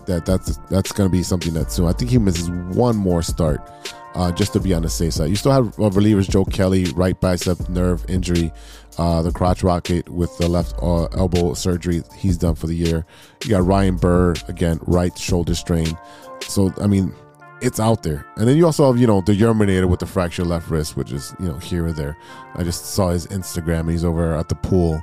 [0.06, 1.86] that that's that's going to be something that soon.
[1.86, 3.68] I think he misses one more start
[4.14, 5.28] uh, just to be on the safe side.
[5.28, 8.52] You still have uh, relievers Joe Kelly, right bicep nerve injury,
[8.98, 12.02] uh, the crotch rocket with the left uh, elbow surgery.
[12.16, 13.04] He's done for the year.
[13.44, 15.96] You got Ryan Burr again, right shoulder strain.
[16.42, 17.14] So I mean,
[17.60, 18.26] it's out there.
[18.36, 21.12] And then you also have you know the Yerminator with the fractured left wrist, which
[21.12, 22.16] is you know here or there.
[22.54, 23.90] I just saw his Instagram.
[23.90, 25.02] He's over at the pool,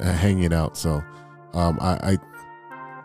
[0.00, 0.76] uh, hanging out.
[0.76, 1.02] So
[1.54, 2.18] um, I, I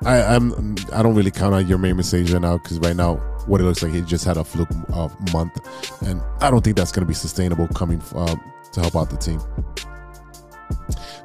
[0.06, 3.16] I, I'm I don't really count on Yermín Mercedes right now because right now
[3.46, 5.60] what it looks like he just had a fluke uh, month,
[6.02, 8.42] and I don't think that's going to be sustainable coming um,
[8.74, 9.42] to help out the team.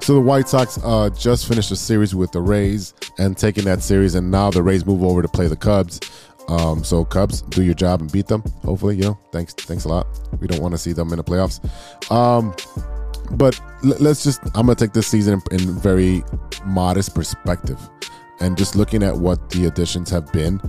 [0.01, 3.83] So the White Sox uh, just finished a series with the Rays and taking that
[3.83, 6.01] series, and now the Rays move over to play the Cubs.
[6.49, 8.43] Um, so Cubs, do your job and beat them.
[8.63, 9.19] Hopefully, you know.
[9.33, 10.07] Thanks, thanks a lot.
[10.41, 11.61] We don't want to see them in the playoffs.
[12.11, 12.55] Um,
[13.33, 16.25] but l- let's just i'm gonna take this season in, in very
[16.65, 17.79] modest perspective
[18.41, 20.61] and just looking at what the additions have been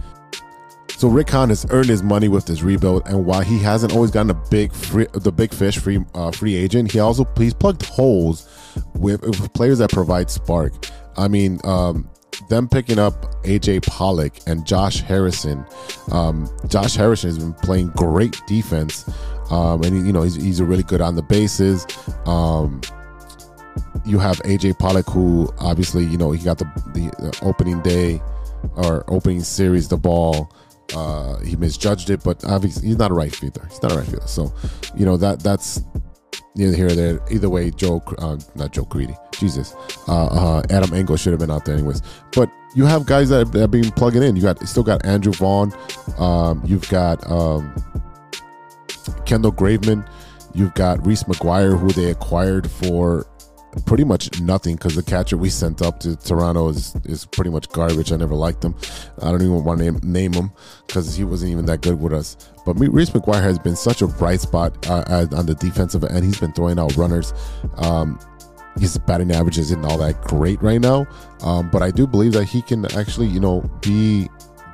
[1.00, 4.12] so rick hahn has earned his money with this rebuild and while he hasn't always
[4.12, 7.86] gotten a big free the big fish free uh, free agent he also he's plugged
[7.86, 8.48] holes
[8.96, 10.74] with, with players that provide spark
[11.18, 12.10] i mean um
[12.50, 15.66] them picking up AJ Pollock and Josh Harrison.
[16.12, 19.10] Um, Josh Harrison has been playing great defense,
[19.52, 21.86] um, and you know he's, he's really good on the bases.
[22.26, 22.82] Um,
[24.06, 28.22] you have AJ Pollock, who obviously you know he got the, the opening day
[28.76, 30.52] or opening series the ball.
[30.95, 33.65] Uh, he misjudged it, but obviously he's not a right fielder.
[33.69, 34.54] He's not a right fielder, so
[34.95, 35.82] you know that that's
[36.56, 37.19] neither here or there.
[37.30, 39.75] Either way, Joe, uh, not Joe Creedy, Jesus,
[40.08, 42.02] uh, uh, Adam Engel should have been out there anyways.
[42.34, 44.36] But you have guys that have been plugging in.
[44.36, 45.73] You got still got Andrew Vaughn.
[46.17, 47.73] Um, you've got um,
[49.25, 50.08] Kendall Graveman.
[50.54, 53.28] You've got Reese McGuire, who they acquired for
[53.86, 57.70] pretty much nothing because the catcher we sent up to Toronto is is pretty much
[57.70, 58.12] garbage.
[58.12, 58.76] I never liked him.
[59.22, 60.52] I don't even want to name, name him
[60.88, 62.36] because he wasn't even that good with us.
[62.66, 66.26] But Reese McGuire has been such a bright spot uh, on the defensive end.
[66.26, 67.34] He's been throwing out runners.
[67.78, 68.20] Um,
[68.80, 71.06] his batting average isn't all that great right now,
[71.42, 74.30] um, but I do believe that he can actually, you know, be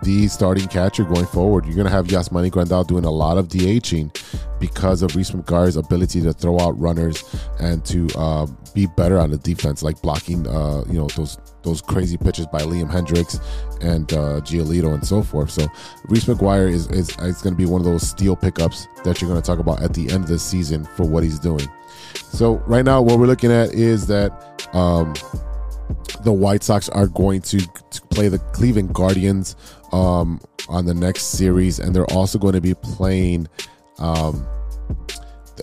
[0.06, 1.66] the starting catcher going forward.
[1.66, 4.16] You're going to have Yasmani Grandal doing a lot of DHing
[4.60, 7.24] because of Reese McGuire's ability to throw out runners
[7.60, 11.82] and to uh, be better on the defense, like blocking, uh, you know, those those
[11.82, 13.42] crazy pitches by Liam Hendriks
[13.82, 15.50] and uh, Giolito and so forth.
[15.50, 15.66] So
[16.06, 19.30] Reese McGuire is is, is going to be one of those steel pickups that you're
[19.30, 21.68] going to talk about at the end of the season for what he's doing.
[22.14, 24.32] So right now, what we're looking at is that
[24.76, 25.16] um,
[26.24, 29.56] the White Sox are going to, to play the Cleveland Guardians
[29.92, 33.48] um, on the next series, and they're also going to be playing
[34.00, 34.46] um,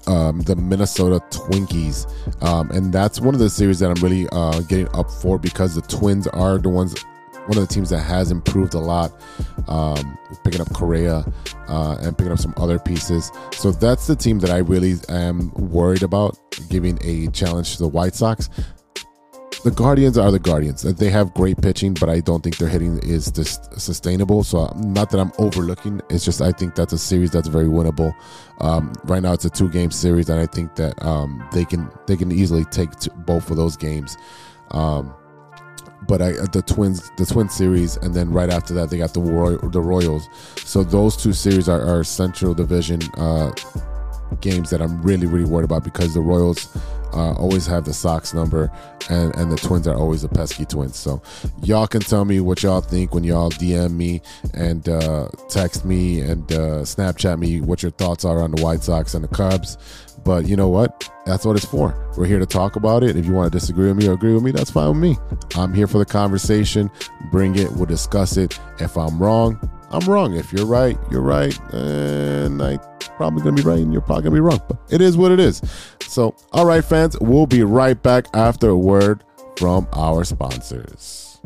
[0.07, 2.07] um, the Minnesota Twinkies,
[2.43, 5.75] um, and that's one of the series that I'm really uh, getting up for because
[5.75, 7.01] the Twins are the ones,
[7.47, 9.13] one of the teams that has improved a lot,
[9.69, 11.25] um, picking up Correa
[11.69, 13.31] uh, and picking up some other pieces.
[13.53, 17.89] So that's the team that I really am worried about giving a challenge to the
[17.89, 18.49] White Sox
[19.65, 20.83] the Guardians are the Guardians.
[20.83, 24.43] They have great pitching, but I don't think their hitting is just sustainable.
[24.43, 26.01] So, not that I'm overlooking.
[26.11, 28.15] It's just I think that's a series that's very winnable.
[28.61, 31.91] Um, right now, it's a two game series, and I think that um, they can
[32.07, 32.91] they can easily take
[33.27, 34.17] both of those games.
[34.73, 35.15] Um,
[36.09, 39.21] but I the Twins the Twin series, and then right after that, they got the
[39.21, 40.29] Roy, the Royals.
[40.57, 43.53] So those two series are, are Central Division uh,
[44.41, 46.77] games that I'm really really worried about because the Royals
[47.13, 48.71] uh, always have the Sox number,
[49.11, 50.97] and and the Twins are always the pesky Twins.
[50.97, 51.23] So
[51.63, 54.21] y'all can tell me what y'all think when y'all DM me
[54.55, 58.83] and uh, text me and uh, Snapchat me what your thoughts are on the White
[58.83, 59.79] Sox and the Cubs.
[60.25, 61.11] But you know what?
[61.27, 61.95] That's what it's for.
[62.17, 63.17] We're here to talk about it.
[63.17, 65.17] If you want to disagree with me or agree with me, that's fine with me.
[65.57, 66.91] I'm here for the conversation.
[67.31, 67.71] Bring it.
[67.73, 68.59] We'll discuss it.
[68.79, 69.59] If I'm wrong,
[69.91, 70.35] I'm wrong.
[70.35, 71.59] If you're right, you're right.
[71.73, 72.79] And I
[73.17, 74.61] probably gonna be right and you're probably gonna be wrong.
[74.67, 75.61] But it is what it is.
[76.13, 79.25] So, all right, fans, we'll be right back after a word
[79.57, 81.41] from our sponsors.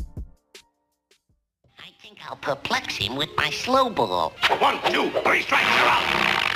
[1.79, 4.33] I think I'll perplex him with my slow ball.
[4.59, 6.56] One, two, three strikes, you're out.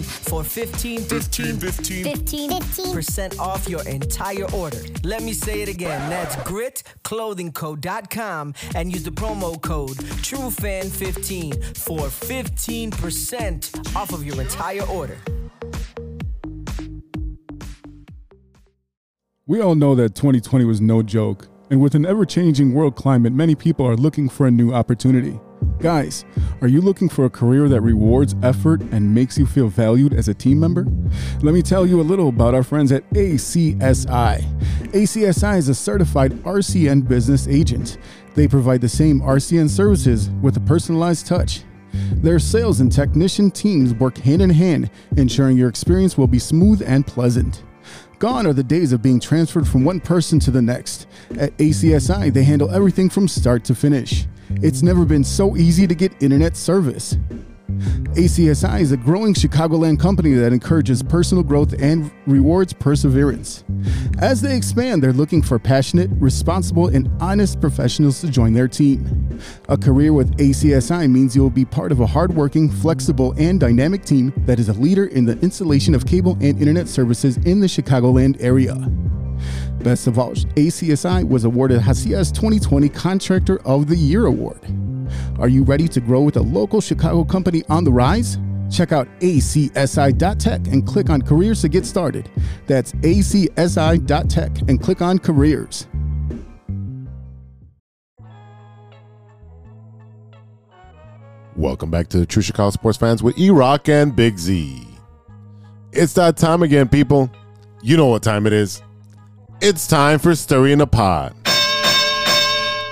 [0.03, 2.03] For 15 15 15.
[2.03, 2.51] 15.
[2.93, 4.79] percent off your entire order.
[5.03, 6.09] Let me say it again.
[6.09, 15.17] That's gritclothingco.com and use the promo code TrueFan15 for 15% off of your entire order.
[19.47, 23.33] We all know that 2020 was no joke, and with an ever changing world climate,
[23.33, 25.41] many people are looking for a new opportunity.
[25.81, 26.25] Guys,
[26.61, 30.27] are you looking for a career that rewards effort and makes you feel valued as
[30.27, 30.85] a team member?
[31.41, 34.43] Let me tell you a little about our friends at ACSI.
[34.91, 37.97] ACSI is a certified RCN business agent.
[38.35, 41.63] They provide the same RCN services with a personalized touch.
[42.13, 46.83] Their sales and technician teams work hand in hand, ensuring your experience will be smooth
[46.85, 47.63] and pleasant.
[48.21, 51.07] Gone are the days of being transferred from one person to the next.
[51.39, 54.27] At ACSI, they handle everything from start to finish.
[54.61, 57.17] It's never been so easy to get internet service.
[58.15, 63.63] ACSI is a growing Chicagoland company that encourages personal growth and rewards perseverance.
[64.19, 69.39] As they expand, they're looking for passionate, responsible, and honest professionals to join their team.
[69.69, 74.03] A career with ACSI means you will be part of a hardworking, flexible, and dynamic
[74.03, 77.67] team that is a leader in the installation of cable and internet services in the
[77.67, 78.75] Chicagoland area.
[79.83, 84.59] Best of all, ACSI was awarded Hacias 2020 Contractor of the Year Award.
[85.39, 88.37] Are you ready to grow with a local Chicago company on the rise?
[88.69, 92.29] Check out acsi.tech and click on careers to get started.
[92.67, 95.87] That's acsi.tech and click on careers.
[101.55, 104.87] Welcome back to the True Chicago Sports Fans with E Rock and Big Z.
[105.91, 107.31] It's that time again, people.
[107.81, 108.81] You know what time it is.
[109.63, 111.35] It's time for Stirring the Pot.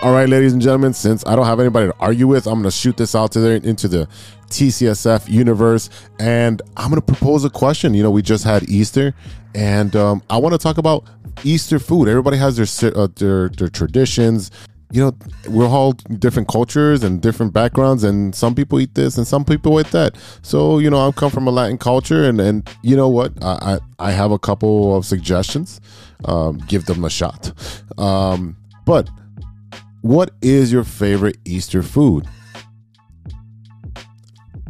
[0.03, 2.65] All right, ladies and gentlemen, since I don't have anybody to argue with, I'm going
[2.65, 4.07] to shoot this out to into the
[4.51, 5.89] TCSF universe,
[6.20, 7.95] and I'm going to propose a question.
[7.95, 9.15] You know, we just had Easter,
[9.55, 11.05] and um, I want to talk about
[11.43, 12.07] Easter food.
[12.07, 14.51] Everybody has their uh, their their traditions.
[14.91, 15.17] You know,
[15.47, 19.79] we're all different cultures and different backgrounds, and some people eat this and some people
[19.79, 20.17] eat that.
[20.41, 23.31] So, you know, I come from a Latin culture, and and you know what?
[23.43, 25.79] I I, I have a couple of suggestions.
[26.25, 27.53] Um, give them a shot.
[27.99, 29.09] Um, but
[30.01, 32.27] what is your favorite Easter food?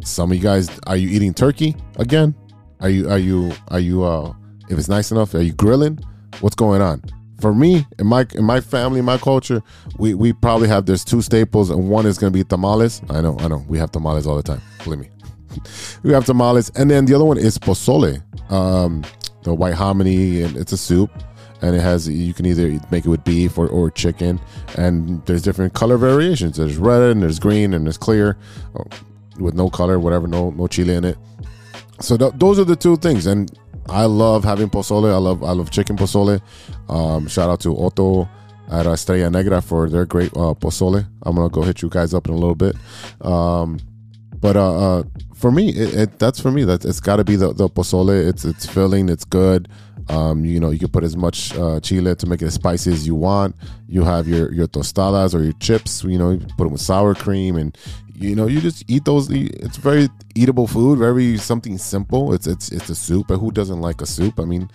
[0.02, 2.34] Some of you guys are you eating turkey again?
[2.80, 4.32] Are you are you are you uh
[4.68, 5.98] if it's nice enough, are you grilling?
[6.40, 7.02] What's going on?
[7.40, 9.62] For me, in my in my family, my culture,
[9.98, 13.02] we we probably have there's two staples and one is gonna be tamales.
[13.08, 13.64] I know, I know.
[13.68, 14.60] We have tamales all the time.
[14.84, 15.10] Believe me.
[16.02, 18.22] we have tamales, and then the other one is pozole.
[18.52, 19.04] Um
[19.42, 21.10] the white hominy and it's a soup
[21.62, 24.40] and it has you can either make it with beef or, or chicken
[24.76, 28.36] and there's different color variations there's red and there's green and there's clear
[29.38, 31.16] with no color whatever no no chile in it
[32.00, 33.50] so th- those are the two things and
[33.90, 35.12] i love having pozole.
[35.12, 36.40] I love i love chicken pozole.
[36.88, 38.28] Um, shout out to otto
[38.70, 41.06] at estrella negra for their great uh, pozole.
[41.22, 42.76] I'm gonna go hit you guys up in a little bit.
[43.20, 43.78] Um,
[44.40, 45.02] but uh, uh,
[45.34, 46.64] for me, it, it, that's for me.
[46.64, 48.28] That it's got to be the, the pozole.
[48.28, 49.08] It's it's filling.
[49.08, 49.68] It's good.
[50.08, 52.92] Um, you know, you can put as much uh, chile to make it as spicy
[52.92, 53.54] as you want.
[53.86, 56.02] You have your your tostadas or your chips.
[56.04, 57.76] You know, you put them with sour cream, and
[58.14, 59.30] you know, you just eat those.
[59.30, 60.98] It's very eatable food.
[60.98, 62.32] Very something simple.
[62.32, 63.28] It's it's it's a soup.
[63.28, 64.40] But who doesn't like a soup?
[64.40, 64.70] I mean,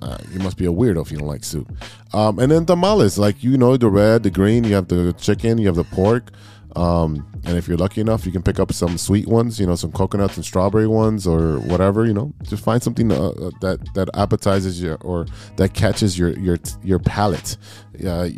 [0.00, 1.70] uh, you must be a weirdo if you don't like soup.
[2.12, 4.64] Um, and then tamales, like you know, the red, the green.
[4.64, 5.58] You have the chicken.
[5.58, 6.30] You have the pork.
[6.76, 9.74] Um, and if you're lucky enough, you can pick up some sweet ones, you know,
[9.74, 13.94] some coconuts and strawberry ones or whatever, you know, just find something uh, uh, that,
[13.94, 17.56] that appetizes you or that catches your, your, your palate,
[18.04, 18.28] uh,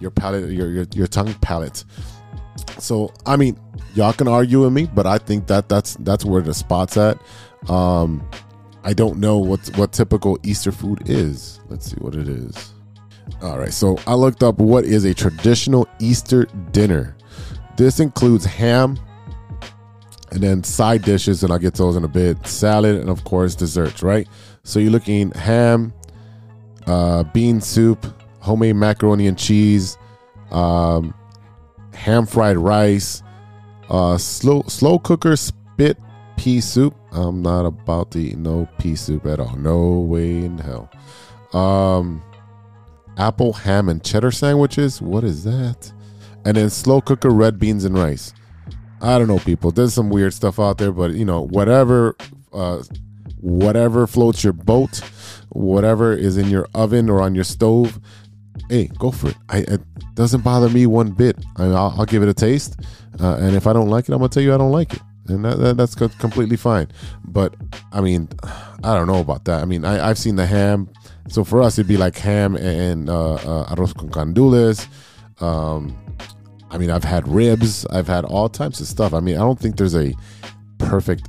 [0.00, 1.84] your, palate, your, your, your tongue palate.
[2.78, 3.58] So, I mean,
[3.94, 7.20] y'all can argue with me, but I think that that's, that's where the spot's at.
[7.68, 8.28] Um,
[8.84, 11.60] I don't know what, what typical Easter food is.
[11.68, 12.72] Let's see what it is.
[13.42, 13.72] All right.
[13.72, 17.14] So I looked up what is a traditional Easter dinner.
[17.78, 18.98] This includes ham
[20.32, 22.44] and then side dishes, and I'll get those in a bit.
[22.44, 24.26] Salad and of course desserts, right?
[24.64, 25.94] So you're looking ham,
[26.88, 28.04] uh, bean soup,
[28.40, 29.96] homemade macaroni and cheese,
[30.50, 31.14] um,
[31.94, 33.22] ham fried rice,
[33.88, 35.98] uh, slow slow cooker spit
[36.36, 36.96] pea soup.
[37.12, 39.56] I'm not about to eat no pea soup at all.
[39.56, 40.90] No way in hell.
[41.52, 42.24] Um,
[43.16, 45.00] apple ham and cheddar sandwiches.
[45.00, 45.92] What is that?
[46.48, 48.32] And then slow cooker red beans and rice.
[49.02, 49.70] I don't know, people.
[49.70, 52.16] There's some weird stuff out there, but you know, whatever,
[52.54, 52.82] uh,
[53.38, 55.02] whatever floats your boat,
[55.50, 58.00] whatever is in your oven or on your stove,
[58.70, 59.36] hey, go for it.
[59.50, 59.82] I, it
[60.14, 61.36] doesn't bother me one bit.
[61.58, 62.80] I I'll, I'll give it a taste,
[63.20, 65.02] uh, and if I don't like it, I'm gonna tell you I don't like it,
[65.28, 66.88] and that, that, that's completely fine.
[67.24, 67.54] But
[67.92, 68.26] I mean,
[68.82, 69.60] I don't know about that.
[69.60, 70.88] I mean, I, I've seen the ham.
[71.28, 74.88] So for us, it'd be like ham and uh, uh, arroz con gandules.
[75.42, 75.94] Um,
[76.70, 77.86] I mean, I've had ribs.
[77.86, 79.14] I've had all types of stuff.
[79.14, 80.12] I mean, I don't think there's a
[80.78, 81.28] perfect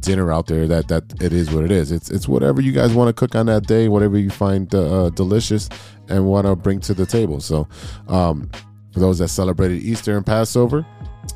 [0.00, 1.92] dinner out there that that it is what it is.
[1.92, 5.10] It's it's whatever you guys want to cook on that day, whatever you find uh,
[5.10, 5.68] delicious
[6.08, 7.40] and want to bring to the table.
[7.40, 7.68] So,
[8.08, 8.50] um,
[8.92, 10.84] for those that celebrated Easter and Passover,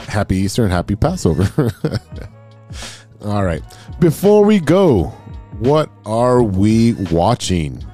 [0.00, 1.70] happy Easter and happy Passover.
[3.24, 3.62] all right.
[4.00, 5.04] Before we go,
[5.58, 7.84] what are we watching?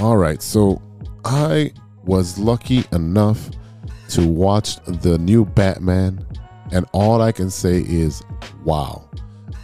[0.00, 0.40] All right.
[0.40, 0.80] So,
[1.24, 1.72] I
[2.04, 3.50] was lucky enough
[4.12, 6.24] to watch the new Batman,
[6.70, 8.22] and all I can say is,
[8.64, 9.08] wow.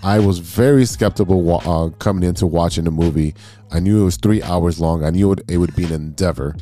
[0.03, 3.35] I was very skeptical uh, coming into watching the movie.
[3.73, 5.05] I knew it was three hours long.
[5.05, 6.55] I knew it, it would be an endeavor,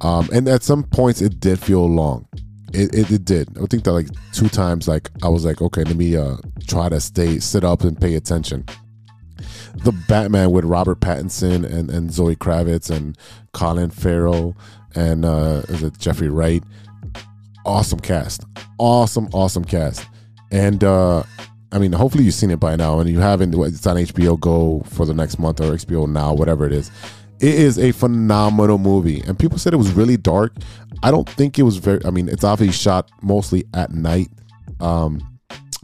[0.00, 2.26] um, and at some points it did feel long.
[2.72, 3.56] It, it, it, did.
[3.58, 6.36] I think that like two times, like I was like, okay, let me uh,
[6.66, 8.64] try to stay, sit up, and pay attention.
[9.84, 13.18] The Batman with Robert Pattinson and, and Zoe Kravitz and
[13.52, 14.56] Colin Farrell
[14.94, 16.62] and uh, is it Jeffrey Wright?
[17.64, 18.44] Awesome cast.
[18.78, 20.06] Awesome awesome cast.
[20.50, 21.22] And uh
[21.72, 23.54] i mean hopefully you've seen it by now and you haven't.
[23.54, 26.90] It's on hbo go for the next month or hbo now whatever it is.
[27.40, 29.20] It is a phenomenal movie.
[29.26, 30.54] And people said it was really dark.
[31.02, 34.28] I don't think it was very i mean it's obviously shot mostly at night
[34.80, 35.20] um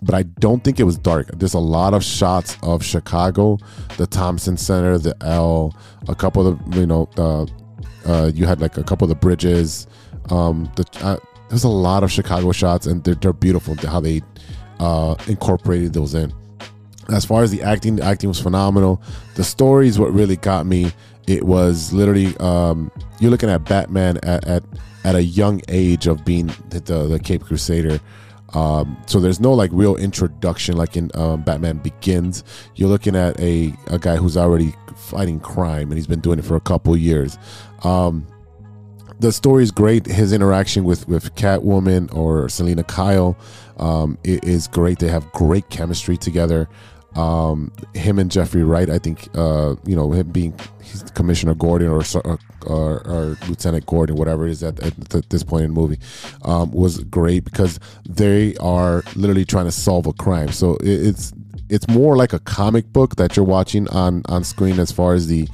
[0.03, 1.29] but I don't think it was dark.
[1.39, 3.59] There's a lot of shots of Chicago,
[3.97, 5.77] the Thompson Center, the L,
[6.09, 7.45] a couple of you know, uh,
[8.07, 9.87] uh, you had like a couple of the bridges.
[10.31, 11.17] Um, the uh,
[11.51, 14.23] there's a lot of Chicago shots, and they're, they're beautiful how they
[14.79, 16.33] uh, incorporated those in.
[17.13, 19.03] as far as the acting, the acting was phenomenal.
[19.35, 20.93] The story is what really got me.
[21.27, 24.63] It was literally um, you're looking at Batman at, at
[25.05, 28.01] at a young age of being the the Cape Crusader.
[28.55, 32.43] Um, so there's no like real introduction like in um, Batman Begins.
[32.75, 36.45] You're looking at a a guy who's already fighting crime and he's been doing it
[36.45, 37.39] for a couple years.
[37.85, 38.27] Um,
[39.21, 40.07] the story is great.
[40.07, 43.37] His interaction with with Catwoman or Selina Kyle
[43.79, 44.99] um, is great.
[44.99, 46.69] They have great chemistry together.
[47.17, 50.55] Um, him and Jeffrey Wright, I think, uh, you know, him being
[51.15, 55.65] Commissioner Gordon or, or, or, or Lieutenant Gordon, whatever it is at, at, this point
[55.65, 55.99] in the movie,
[56.43, 60.53] um, was great because they are literally trying to solve a crime.
[60.53, 61.33] So it, it's
[61.69, 65.27] it's more like a comic book that you're watching on on screen as far as
[65.27, 65.49] the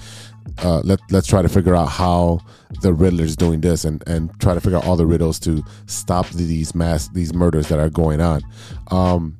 [0.58, 2.40] uh, let let's try to figure out how
[2.82, 6.28] the Riddler's doing this and and try to figure out all the riddles to stop
[6.30, 8.42] these mass these murders that are going on.
[8.90, 9.36] Um,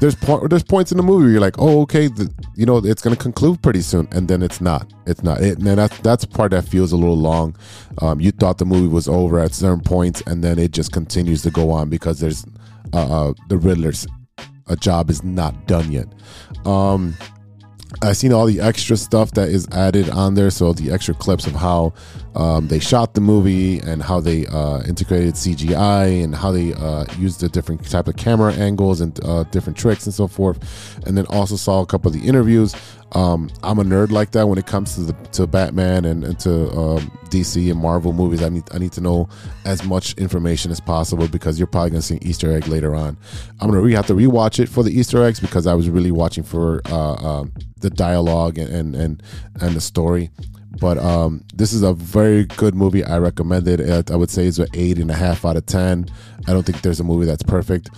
[0.00, 2.78] there's point there's points in the movie where you're like, oh okay, the, you know
[2.78, 4.92] it's gonna conclude pretty soon, and then it's not.
[5.06, 5.40] It's not.
[5.40, 7.56] It, and that's that's part that feels a little long.
[8.02, 11.42] Um, you thought the movie was over at certain points, and then it just continues
[11.42, 12.44] to go on because there's
[12.92, 14.06] uh, uh the Riddler's
[14.68, 16.08] a job is not done yet.
[16.64, 17.14] Um,
[18.02, 20.50] I've seen all the extra stuff that is added on there.
[20.50, 21.94] So the extra clips of how
[22.34, 27.06] um, they shot the movie and how they uh, integrated CGI and how they uh,
[27.18, 30.58] used the different type of camera angles and uh, different tricks and so forth.
[31.06, 32.74] And then also saw a couple of the interviews.
[33.12, 36.38] Um, I'm a nerd like that when it comes to the to Batman and, and
[36.40, 38.42] to um, DC and Marvel movies.
[38.42, 39.28] I need I need to know
[39.64, 43.16] as much information as possible because you're probably gonna see an Easter egg later on.
[43.60, 46.10] I'm gonna re- have to rewatch it for the Easter eggs because I was really
[46.10, 47.44] watching for uh, uh,
[47.80, 49.22] the dialogue and, and and
[49.60, 50.30] and the story.
[50.80, 53.04] But um, this is a very good movie.
[53.04, 54.10] I recommend it.
[54.10, 56.06] I would say it's an eight and a half out of ten.
[56.46, 57.88] I don't think there's a movie that's perfect,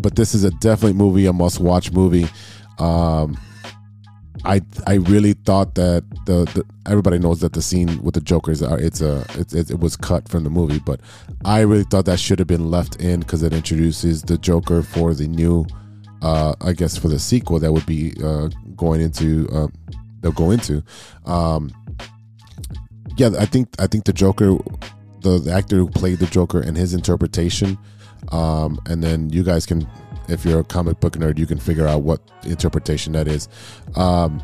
[0.00, 2.26] but this is a definitely movie, a must watch movie.
[2.78, 3.38] Um,
[4.44, 8.62] I I really thought that the, the everybody knows that the scene with the Jokers
[8.62, 11.00] are it's a it's, it, it was cut from the movie, but
[11.44, 15.14] I really thought that should have been left in because it introduces the Joker for
[15.14, 15.66] the new,
[16.22, 19.68] uh, I guess for the sequel that would be uh, going into uh,
[20.22, 20.82] they'll go into.
[21.26, 21.72] Um,
[23.16, 24.56] yeah, I think I think the Joker,
[25.20, 27.78] the, the actor who played the Joker and his interpretation,
[28.30, 29.86] um, and then you guys can,
[30.28, 33.48] if you're a comic book nerd, you can figure out what interpretation that is.
[33.96, 34.42] Um,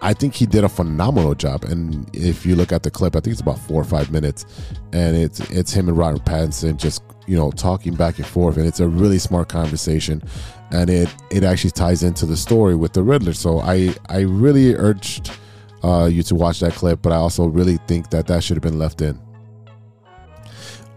[0.00, 3.20] I think he did a phenomenal job, and if you look at the clip, I
[3.20, 4.44] think it's about four or five minutes,
[4.92, 8.66] and it's it's him and Robert Pattinson just you know talking back and forth, and
[8.66, 10.22] it's a really smart conversation,
[10.70, 13.32] and it it actually ties into the story with the Riddler.
[13.32, 15.32] So I I really urged
[15.82, 18.62] uh, you to watch that clip, but I also really think that that should have
[18.62, 19.18] been left in.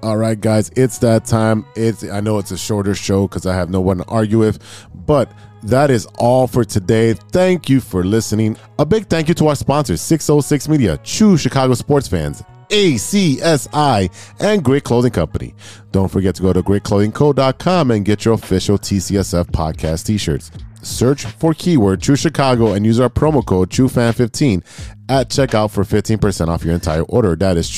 [0.04, 1.66] All right, guys, it's that time.
[1.76, 4.60] It's I know it's a shorter show because I have no one to argue with,
[4.94, 5.32] but
[5.64, 7.14] that is all for today.
[7.14, 8.58] Thank you for listening.
[8.80, 14.64] A big thank you to our sponsors, 606 Media, True Chicago Sports Fans, ACSI, and
[14.64, 15.54] Grit Clothing Company.
[15.92, 20.50] Don't forget to go to gritclothingco.com and get your official TCSF podcast t-shirts.
[20.82, 24.64] Search for keyword True Chicago and use our promo code TrueFan15
[25.10, 27.36] at checkout for 15% off your entire order.
[27.36, 27.70] That is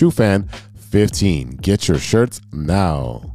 [0.94, 1.62] TrueFan15.
[1.62, 3.34] Get your shirts now.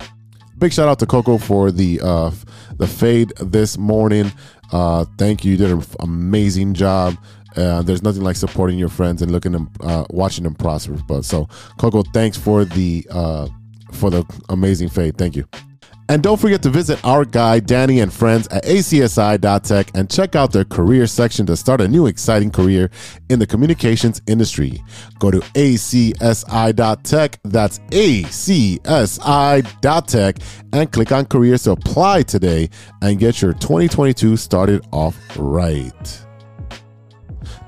[0.58, 2.30] Big shout out to Coco for the uh,
[2.76, 4.30] the fade this morning.
[4.72, 5.52] Uh, thank you.
[5.52, 7.16] You did an amazing job.
[7.56, 10.96] Uh, there's nothing like supporting your friends and looking them, uh, watching them prosper.
[11.08, 11.48] But so,
[11.78, 13.48] Coco, thanks for the uh,
[13.92, 15.16] for the amazing fade.
[15.16, 15.44] Thank you.
[16.10, 20.52] And don't forget to visit our guy, Danny and friends at acsi.tech and check out
[20.52, 22.90] their career section to start a new exciting career
[23.28, 24.82] in the communications industry.
[25.18, 28.78] Go to acsi.tech, that's acsi.tech,
[30.72, 32.70] and click on careers to apply today
[33.02, 36.24] and get your 2022 started off right.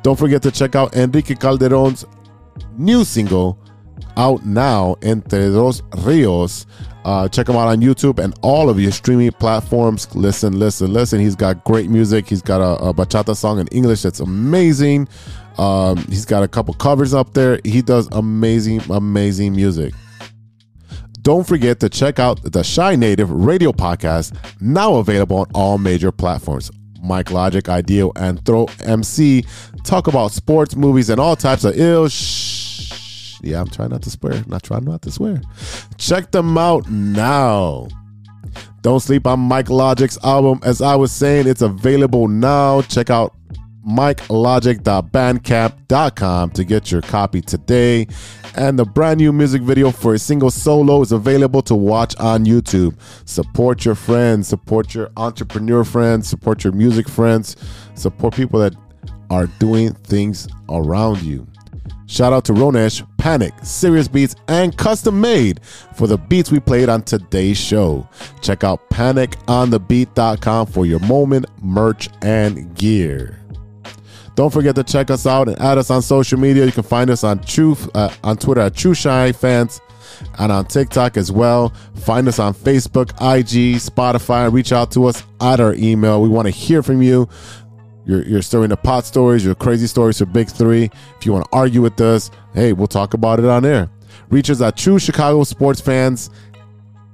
[0.03, 2.07] Don't forget to check out Enrique Calderon's
[2.79, 3.59] new single
[4.17, 6.67] out now, Entre Dos Rios.
[7.05, 10.15] Uh, check him out on YouTube and all of your streaming platforms.
[10.15, 11.21] Listen, listen, listen.
[11.21, 12.29] He's got great music.
[12.29, 15.09] He's got a, a bachata song in English that's amazing.
[15.59, 17.61] Um, he's got a couple covers up there.
[17.65, 19.95] He does amazing, amazing music.
[21.23, 26.11] Don't forget to check out the Chi Native radio podcast, now available on all major
[26.11, 26.71] platforms.
[27.03, 29.45] Mike Logic, Ideal, and Throw MC
[29.85, 32.60] talk about sports, movies, and all types of ill sh-
[33.43, 34.43] Yeah, I'm trying not to swear.
[34.47, 35.41] Not trying not to swear.
[35.99, 37.89] Check them out now.
[38.83, 40.61] Don't sleep on Mike Logic's album.
[40.63, 42.83] As I was saying, it's available now.
[42.83, 43.35] Check out
[43.87, 48.07] mikelogic.bandcamp.com to get your copy today.
[48.57, 52.45] And the brand new music video for a single solo is available to watch on
[52.45, 52.99] YouTube.
[53.29, 57.57] Support your friends, support your entrepreneur friends, support your music friends,
[57.95, 58.75] support people that
[59.31, 61.47] are doing things around you.
[62.07, 65.61] Shout out to Ronesh, Panic, Serious Beats, and Custom Made
[65.95, 68.09] for the beats we played on today's show.
[68.43, 73.41] Check out paniconthebeat.com for your moment, merch, and gear.
[74.35, 76.65] Don't forget to check us out and add us on social media.
[76.65, 79.81] You can find us on Truth uh, on Twitter at True Chi Fans
[80.39, 81.71] and on TikTok as well.
[81.95, 84.53] Find us on Facebook, IG, Spotify.
[84.53, 86.23] Reach out to us at our email.
[86.23, 87.29] We want to hear from you.
[88.11, 90.91] Your, your stirring the pot stories, your crazy stories for Big Three.
[91.17, 93.89] If you want to argue with us, hey, we'll talk about it on air.
[94.31, 96.29] Reach us at True Chicago Sports Fans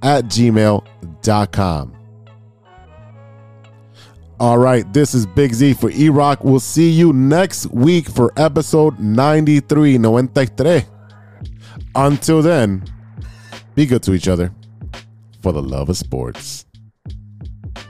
[0.03, 1.92] at gmail.com.
[4.40, 6.42] All right, this is Big Z for E Rock.
[6.44, 10.82] We'll see you next week for episode 93, 93.
[11.94, 12.84] Until then,
[13.74, 14.51] be good to each other
[15.42, 16.66] for the love of sports.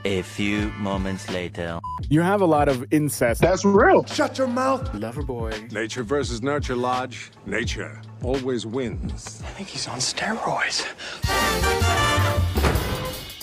[0.05, 1.79] A few moments later.
[2.09, 3.41] You have a lot of incest.
[3.41, 4.05] That's real.
[4.05, 4.93] Shut your mouth.
[4.93, 5.51] Lover boy.
[5.71, 7.31] Nature versus nurture, Lodge.
[7.45, 9.41] Nature always wins.
[9.43, 10.85] I think he's on steroids.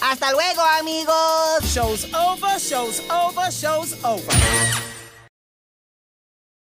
[0.00, 1.72] Hasta luego, amigos.
[1.72, 4.93] Show's over, show's over, show's over.